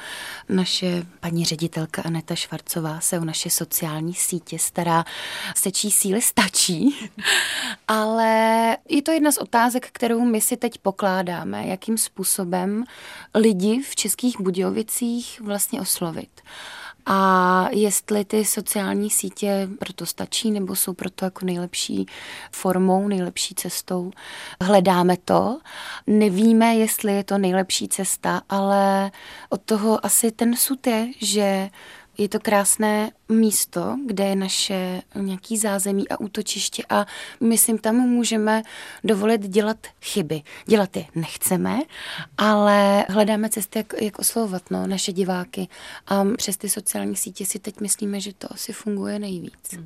Naše 0.49 1.02
paní 1.21 1.44
ředitelka 1.44 2.02
Aneta 2.02 2.35
Švarcová 2.35 3.00
se 3.00 3.18
o 3.18 3.25
naše 3.25 3.50
sociální 3.50 4.14
sítě 4.14 4.59
stará, 4.59 5.04
sečí 5.56 5.90
síly 5.90 6.23
stačí, 6.23 7.11
ale 7.88 8.76
je 8.88 9.02
to 9.02 9.12
jedna 9.12 9.33
z 9.33 9.38
otázek, 9.38 9.88
kterou 9.92 10.21
my 10.21 10.40
si 10.40 10.56
teď 10.56 10.78
pokládáme, 10.78 11.66
jakým 11.66 11.99
způsobem 11.99 12.85
lidi 13.35 13.83
v 13.90 13.97
Českých 13.97 14.40
Budějovicích 14.40 15.40
vlastně 15.40 15.80
oslovit 15.80 16.40
a 17.06 17.68
jestli 17.73 18.25
ty 18.25 18.44
sociální 18.44 19.11
sítě 19.11 19.68
proto 19.78 20.06
stačí 20.06 20.50
nebo 20.50 20.76
jsou 20.76 20.92
proto 20.92 21.25
jako 21.25 21.46
nejlepší 21.46 22.06
formou, 22.52 23.08
nejlepší 23.08 23.54
cestou. 23.54 24.11
Hledáme 24.61 25.16
to, 25.25 25.58
nevíme, 26.06 26.75
jestli 26.75 27.12
je 27.12 27.25
to 27.25 27.38
nejlepší 27.38 27.88
cesta, 27.88 28.42
ale 28.49 29.11
od 29.49 29.61
toho 29.62 30.06
asi 30.06 30.32
ten 30.32 30.56
sud 30.56 30.87
je, 30.87 31.08
že 31.20 31.70
je 32.18 32.28
to 32.28 32.40
krásné 32.40 33.11
místo, 33.28 33.97
kde 34.06 34.25
je 34.25 34.37
naše 34.37 35.02
nějaký 35.14 35.59
zázemí 35.59 36.09
a 36.09 36.21
útočiště 36.21 36.83
a 36.88 37.06
myslím, 37.40 37.78
tam 37.78 37.97
můžeme 37.97 38.62
dovolit 39.04 39.40
dělat 39.40 39.87
chyby. 40.02 40.42
Dělat 40.66 40.97
je 40.97 41.04
nechceme, 41.14 41.78
ale 42.38 43.04
hledáme 43.09 43.49
cesty, 43.49 43.78
jak, 43.78 43.92
jak 44.00 44.18
oslovovat 44.18 44.71
no, 44.71 44.87
naše 44.87 45.12
diváky 45.12 45.68
a 46.06 46.25
přes 46.37 46.56
ty 46.56 46.68
sociální 46.68 47.16
sítě 47.16 47.47
si 47.47 47.59
teď 47.59 47.80
myslíme, 47.80 48.21
že 48.21 48.33
to 48.33 48.52
asi 48.52 48.73
funguje 48.73 49.18
nejvíc. 49.18 49.78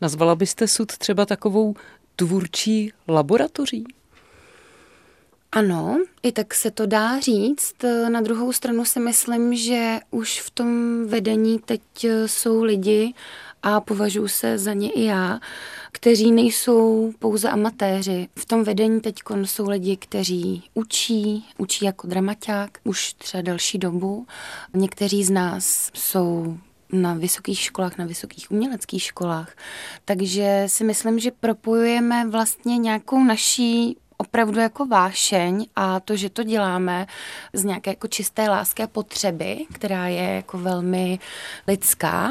Nazvala 0.00 0.34
byste 0.34 0.68
sud 0.68 0.98
třeba 0.98 1.26
takovou 1.26 1.74
tvůrčí 2.16 2.92
laboratoří? 3.08 3.84
Ano, 5.52 5.98
i 6.22 6.32
tak 6.32 6.54
se 6.54 6.70
to 6.70 6.86
dá 6.86 7.20
říct. 7.20 7.74
Na 8.08 8.20
druhou 8.20 8.52
stranu 8.52 8.84
si 8.84 9.00
myslím, 9.00 9.54
že 9.54 9.98
už 10.10 10.40
v 10.40 10.50
tom 10.50 11.00
vedení 11.06 11.58
teď 11.58 11.80
jsou 12.26 12.62
lidi, 12.62 13.14
a 13.62 13.80
považuji 13.80 14.28
se 14.28 14.58
za 14.58 14.72
ně 14.72 14.90
i 14.90 15.04
já, 15.04 15.40
kteří 15.92 16.32
nejsou 16.32 17.12
pouze 17.18 17.50
amatéři. 17.50 18.28
V 18.38 18.44
tom 18.44 18.64
vedení 18.64 19.00
teď 19.00 19.16
jsou 19.44 19.68
lidi, 19.68 19.96
kteří 19.96 20.64
učí, 20.74 21.46
učí 21.58 21.84
jako 21.84 22.06
dramaťák 22.06 22.78
už 22.84 23.12
třeba 23.12 23.42
delší 23.42 23.78
dobu. 23.78 24.26
Někteří 24.74 25.24
z 25.24 25.30
nás 25.30 25.90
jsou 25.94 26.58
na 26.92 27.14
vysokých 27.14 27.60
školách, 27.60 27.98
na 27.98 28.04
vysokých 28.04 28.50
uměleckých 28.50 29.02
školách. 29.02 29.56
Takže 30.04 30.64
si 30.66 30.84
myslím, 30.84 31.18
že 31.18 31.30
propojujeme 31.30 32.28
vlastně 32.28 32.78
nějakou 32.78 33.24
naší 33.24 33.96
opravdu 34.20 34.60
jako 34.60 34.86
vášeň 34.86 35.66
a 35.76 36.00
to, 36.00 36.16
že 36.16 36.30
to 36.30 36.42
děláme 36.42 37.06
z 37.52 37.64
nějaké 37.64 37.90
jako 37.90 38.08
čisté 38.08 38.48
lásky 38.48 38.82
a 38.82 38.86
potřeby, 38.86 39.66
která 39.72 40.06
je 40.06 40.22
jako 40.22 40.58
velmi 40.58 41.18
lidská 41.68 42.30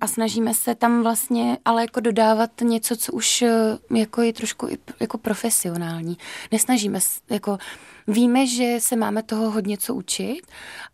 a 0.00 0.06
snažíme 0.06 0.54
se 0.54 0.74
tam 0.74 1.02
vlastně 1.02 1.58
ale 1.64 1.82
jako 1.82 2.00
dodávat 2.00 2.50
něco, 2.60 2.96
co 2.96 3.12
už 3.12 3.42
eh, 3.42 3.78
jako 3.96 4.22
je 4.22 4.32
trošku 4.32 4.68
jako 5.00 5.18
profesionální. 5.18 6.18
Nesnažíme 6.52 6.98
jako 7.30 7.58
víme, 8.06 8.46
že 8.46 8.76
se 8.78 8.96
máme 8.96 9.22
toho 9.22 9.50
hodně 9.50 9.78
co 9.78 9.94
učit, 9.94 10.42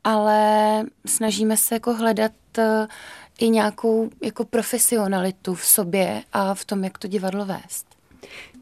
ale 0.05 0.83
snažíme 1.07 1.57
se 1.57 1.75
jako 1.75 1.95
hledat 1.95 2.33
eh, 2.59 2.87
i 3.39 3.49
nějakou 3.49 4.11
jako 4.23 4.45
profesionalitu 4.45 5.55
v 5.55 5.65
sobě 5.65 6.23
a 6.33 6.55
v 6.55 6.65
tom, 6.65 6.85
jak 6.85 6.99
to 6.99 7.09
divadlo 7.09 7.45
vést. 7.45 7.87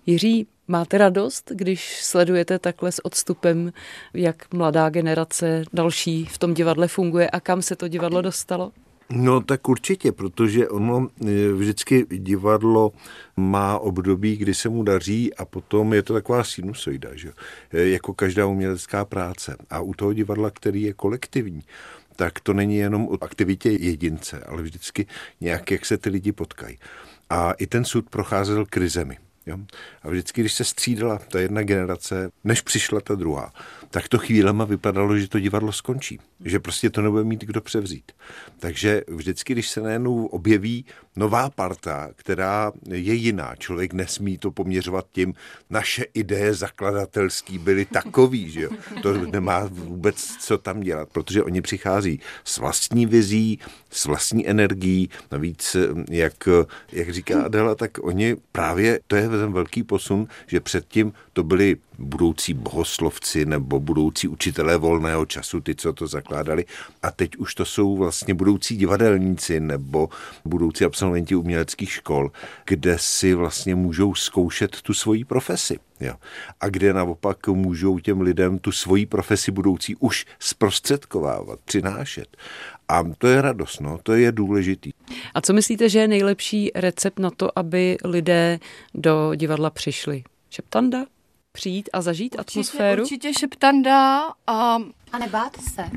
Jiří, 0.07 0.47
máte 0.69 0.99
radost, 0.99 1.53
když 1.55 2.03
sledujete 2.03 2.59
takhle 2.59 2.93
s 2.93 3.05
odstupem, 3.05 3.73
jak 4.15 4.55
mladá 4.55 4.89
generace 4.89 5.65
další 5.73 6.25
v 6.25 6.39
tom 6.39 6.55
divadle 6.55 6.89
funguje 6.89 7.31
a 7.31 7.41
kam 7.41 7.63
se 7.63 7.77
to 7.77 7.89
divadlo 7.89 8.23
dostalo? 8.23 8.73
No 9.11 9.41
tak 9.41 9.69
určitě, 9.69 10.13
protože 10.13 10.69
ono 10.69 11.09
e, 11.27 11.53
vždycky 11.53 12.07
divadlo 12.11 12.93
má 13.37 13.79
období, 13.79 14.37
kdy 14.37 14.55
se 14.55 14.69
mu 14.69 14.83
daří 14.83 15.35
a 15.35 15.45
potom 15.45 15.95
je 15.95 16.03
to 16.03 16.15
taková 16.15 16.45
sinusoida, 16.45 17.09
že? 17.15 17.33
E, 17.73 17.89
jako 17.89 18.15
každá 18.15 18.47
umělecká 18.47 19.05
práce. 19.05 19.57
A 19.71 19.81
u 19.81 19.95
toho 19.95 20.13
divadla, 20.13 20.51
který 20.51 20.83
je 20.83 20.93
kolektivní, 20.93 21.63
tak 22.17 22.41
to 22.41 22.53
není 22.53 22.77
jenom 22.77 23.09
o 23.09 23.25
aktivitě 23.25 23.71
jedince, 23.71 24.41
ale 24.41 24.63
vždycky 24.63 25.07
nějak, 25.41 25.71
jak 25.71 25.87
se 25.87 25.99
ty 25.99 26.11
lidi 26.11 26.33
potkají. 26.33 26.79
A 27.31 27.53
i 27.53 27.67
ten 27.67 27.85
sud 27.85 28.11
procházel 28.11 28.67
krizemi. 28.67 29.19
Jo? 29.47 29.59
A 30.03 30.09
vždycky, 30.09 30.41
když 30.41 30.53
se 30.53 30.65
střídala 30.65 31.19
ta 31.19 31.41
jedna 31.41 31.63
generace, 31.63 32.31
než 32.45 32.61
přišla 32.61 33.01
ta 33.01 33.15
druhá, 33.15 33.53
tak 33.95 34.09
to 34.09 34.19
chvílema 34.19 34.65
vypadalo, 34.65 35.19
že 35.19 35.29
to 35.29 35.39
divadlo 35.41 35.73
skončí. 35.73 36.19
Že 36.45 36.61
prostě 36.61 36.91
to 36.91 37.03
nebude 37.03 37.25
mít 37.25 37.45
kdo 37.45 37.61
převzít. 37.61 38.13
Takže 38.59 39.03
vždycky, 39.09 39.53
když 39.53 39.69
se 39.69 39.81
najednou 39.81 40.27
objeví 40.27 40.85
nová 41.17 41.51
parta, 41.51 42.11
která 42.17 42.73
je 42.91 43.15
jiná, 43.15 43.57
člověk 43.57 43.93
nesmí 43.93 44.39
to 44.39 44.51
poměřovat 44.51 45.07
tím, 45.13 45.35
naše 45.71 46.05
ideje 46.15 46.55
zakladatelský 46.55 47.59
byly 47.59 47.85
takový, 47.85 48.51
že 48.51 48.61
jo. 48.61 48.71
To 49.03 49.13
nemá 49.13 49.69
vůbec 49.71 50.37
co 50.41 50.59
tam 50.59 50.81
dělat, 50.81 51.09
protože 51.13 51.43
oni 51.43 51.63
přichází 51.63 52.21
s 52.45 52.59
vlastní 52.59 53.07
vizí, 53.07 53.59
s 53.91 54.05
vlastní 54.05 54.49
energií, 54.49 55.11
navíc, 55.33 55.77
jak, 56.11 56.49
jak 56.93 57.11
říká 57.11 57.43
Adela, 57.43 57.75
tak 57.75 57.99
oni 58.03 58.37
právě, 58.53 59.01
to 59.07 59.17
je 59.17 59.29
ten 59.29 59.53
velký 59.53 59.83
posun, 59.83 60.27
že 60.47 60.61
předtím 60.61 61.13
to 61.33 61.43
byli 61.43 61.77
budoucí 61.99 62.55
bohoslovci 62.55 63.47
nebo 63.47 63.81
budoucí 63.85 64.29
učitelé 64.29 64.77
volného 64.77 65.27
času, 65.27 65.61
ty, 65.61 65.75
co 65.75 65.93
to 65.93 66.07
zakládali. 66.07 66.65
A 67.03 67.11
teď 67.11 67.37
už 67.37 67.55
to 67.55 67.65
jsou 67.65 67.97
vlastně 67.97 68.35
budoucí 68.35 68.77
divadelníci 68.77 69.61
nebo 69.61 70.09
budoucí 70.45 70.85
absolventi 70.85 71.35
uměleckých 71.35 71.91
škol, 71.93 72.31
kde 72.65 72.97
si 72.99 73.35
vlastně 73.35 73.75
můžou 73.75 74.15
zkoušet 74.15 74.83
tu 74.83 74.95
svoji 74.95 75.25
profesi. 75.25 75.79
Jo. 76.01 76.15
A 76.61 76.69
kde 76.69 76.93
naopak 76.93 77.49
můžou 77.49 77.99
těm 77.99 78.21
lidem 78.21 78.59
tu 78.59 78.73
svoji 78.73 79.07
profesi 79.07 79.51
budoucí 79.51 79.97
už 79.97 80.27
zprostředkovávat, 80.39 81.59
přinášet. 81.65 82.37
A 82.89 83.05
to 83.19 83.27
je 83.27 83.43
radost, 83.43 83.81
no, 83.81 83.99
to 84.03 84.13
je 84.13 84.33
důležitý. 84.33 84.91
A 85.35 85.41
co 85.41 85.53
myslíte, 85.53 85.89
že 85.89 85.99
je 85.99 86.09
nejlepší 86.09 86.71
recept 86.75 87.19
na 87.19 87.31
to, 87.31 87.59
aby 87.59 87.97
lidé 88.05 88.59
do 88.95 89.35
divadla 89.35 89.71
přišli? 89.71 90.25
Šeptanda? 90.51 91.07
Přijít 91.55 91.89
a 91.93 92.03
zažít 92.03 92.37
určitě, 92.39 92.61
atmosféru? 92.61 93.03
Určitě 93.03 93.35
šeptanda 93.35 94.23
a... 94.47 94.79
A 95.13 95.19
nebát 95.19 95.57
se. 95.75 95.91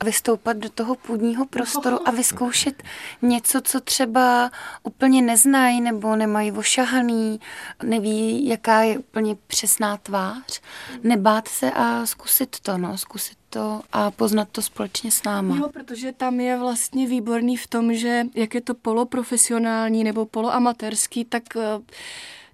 A 0.00 0.04
vystoupat 0.04 0.56
do 0.56 0.68
toho 0.68 0.94
půdního 0.94 1.46
prostoru 1.46 2.08
a 2.08 2.10
vyzkoušet 2.10 2.82
něco, 3.22 3.60
co 3.60 3.80
třeba 3.80 4.50
úplně 4.82 5.22
neznají 5.22 5.80
nebo 5.80 6.16
nemají 6.16 6.52
ošahaný, 6.52 7.40
neví, 7.82 8.48
jaká 8.48 8.82
je 8.82 8.98
úplně 8.98 9.36
přesná 9.46 9.96
tvář. 9.96 10.60
Nebát 11.02 11.48
se 11.48 11.70
a 11.70 12.06
zkusit 12.06 12.56
to, 12.60 12.78
no, 12.78 12.98
zkusit 12.98 13.38
to 13.50 13.82
a 13.92 14.10
poznat 14.10 14.48
to 14.52 14.62
společně 14.62 15.10
s 15.10 15.22
náma. 15.22 15.56
Jo, 15.56 15.68
protože 15.72 16.12
tam 16.12 16.40
je 16.40 16.58
vlastně 16.58 17.06
výborný 17.06 17.56
v 17.56 17.66
tom, 17.66 17.94
že 17.94 18.24
jak 18.34 18.54
je 18.54 18.60
to 18.60 18.74
poloprofesionální 18.74 20.04
nebo 20.04 20.26
poloamatérský, 20.26 21.24
tak 21.24 21.42
uh, 21.56 21.62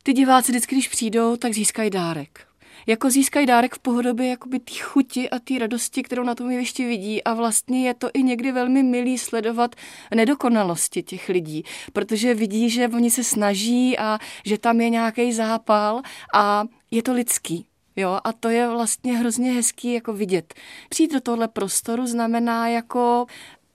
ty 0.02 0.12
diváci 0.12 0.52
vždycky, 0.52 0.74
když 0.74 0.88
přijdou, 0.88 1.36
tak 1.36 1.54
získají 1.54 1.90
dárek 1.90 2.49
jako 2.86 3.10
získají 3.10 3.46
dárek 3.46 3.74
v 3.74 3.78
pohodobě 3.78 4.28
jakoby 4.28 4.58
té 4.58 4.74
chuti 4.80 5.30
a 5.30 5.38
té 5.38 5.58
radosti, 5.58 6.02
kterou 6.02 6.22
na 6.22 6.34
tom 6.34 6.50
jevišti 6.50 6.86
vidí 6.86 7.24
a 7.24 7.34
vlastně 7.34 7.86
je 7.86 7.94
to 7.94 8.10
i 8.14 8.22
někdy 8.22 8.52
velmi 8.52 8.82
milý 8.82 9.18
sledovat 9.18 9.76
nedokonalosti 10.14 11.02
těch 11.02 11.28
lidí, 11.28 11.64
protože 11.92 12.34
vidí, 12.34 12.70
že 12.70 12.88
oni 12.88 13.10
se 13.10 13.24
snaží 13.24 13.98
a 13.98 14.18
že 14.44 14.58
tam 14.58 14.80
je 14.80 14.90
nějaký 14.90 15.32
zápal 15.32 16.02
a 16.34 16.64
je 16.90 17.02
to 17.02 17.12
lidský. 17.12 17.66
Jo, 17.96 18.18
a 18.24 18.32
to 18.32 18.48
je 18.48 18.68
vlastně 18.68 19.18
hrozně 19.18 19.52
hezký 19.52 19.92
jako 19.92 20.12
vidět. 20.12 20.54
Přijít 20.88 21.12
do 21.12 21.20
tohle 21.20 21.48
prostoru 21.48 22.06
znamená 22.06 22.68
jako 22.68 23.26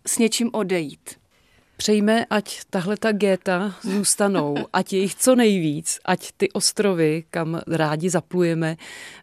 s 0.07 0.17
něčím 0.17 0.49
odejít. 0.53 1.24
Přejme, 1.77 2.25
ať 2.29 2.59
tahle 2.69 2.97
ta 2.97 3.11
géta 3.11 3.75
zůstanou, 3.81 4.55
ať 4.73 4.93
je 4.93 4.99
jich 4.99 5.15
co 5.15 5.35
nejvíc, 5.35 5.99
ať 6.05 6.31
ty 6.37 6.51
ostrovy, 6.51 7.23
kam 7.29 7.61
rádi 7.67 8.09
zaplujeme, 8.09 8.77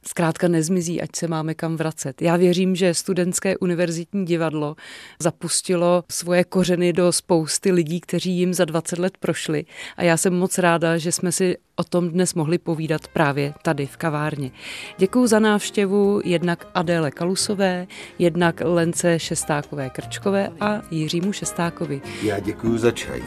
zkrátka 0.06 0.48
nezmizí, 0.48 1.02
ať 1.02 1.16
se 1.16 1.28
máme 1.28 1.54
kam 1.54 1.76
vracet. 1.76 2.22
Já 2.22 2.36
věřím, 2.36 2.76
že 2.76 2.94
studentské 2.94 3.58
univerzitní 3.58 4.26
divadlo 4.26 4.76
zapustilo 5.18 6.04
svoje 6.10 6.44
kořeny 6.44 6.92
do 6.92 7.12
spousty 7.12 7.72
lidí, 7.72 8.00
kteří 8.00 8.32
jim 8.32 8.54
za 8.54 8.64
20 8.64 8.98
let 8.98 9.18
prošli 9.18 9.64
a 9.96 10.02
já 10.02 10.16
jsem 10.16 10.34
moc 10.34 10.58
ráda, 10.58 10.98
že 10.98 11.12
jsme 11.12 11.32
si 11.32 11.56
o 11.82 11.84
tom 11.84 12.08
dnes 12.08 12.34
mohli 12.34 12.58
povídat 12.58 13.08
právě 13.08 13.54
tady 13.62 13.86
v 13.86 13.96
kavárně. 13.96 14.50
Děkuji 14.98 15.26
za 15.26 15.38
návštěvu 15.38 16.20
jednak 16.24 16.66
Adéle 16.74 17.10
Kalusové, 17.10 17.86
jednak 18.18 18.62
Lence 18.64 19.18
Šestákové 19.18 19.90
Krčkové 19.90 20.48
a 20.60 20.82
Jiřímu 20.90 21.32
Šestákovi. 21.32 22.02
Já 22.22 22.38
děkuji 22.40 22.78
za 22.78 22.90
čaj. 22.90 23.22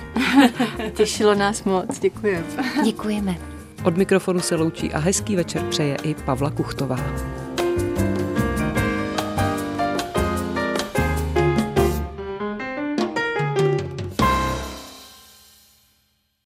Těšilo 0.94 1.36
nás 1.36 1.64
moc, 1.64 2.00
děkujeme. 2.00 2.46
Děkujeme. 2.84 3.36
Od 3.84 3.98
mikrofonu 3.98 4.40
se 4.40 4.56
loučí 4.56 4.94
a 4.94 5.00
hezký 5.00 5.36
večer 5.36 5.62
přeje 5.70 5.98
i 6.04 6.14
Pavla 6.14 6.50
Kuchtová. 6.50 6.98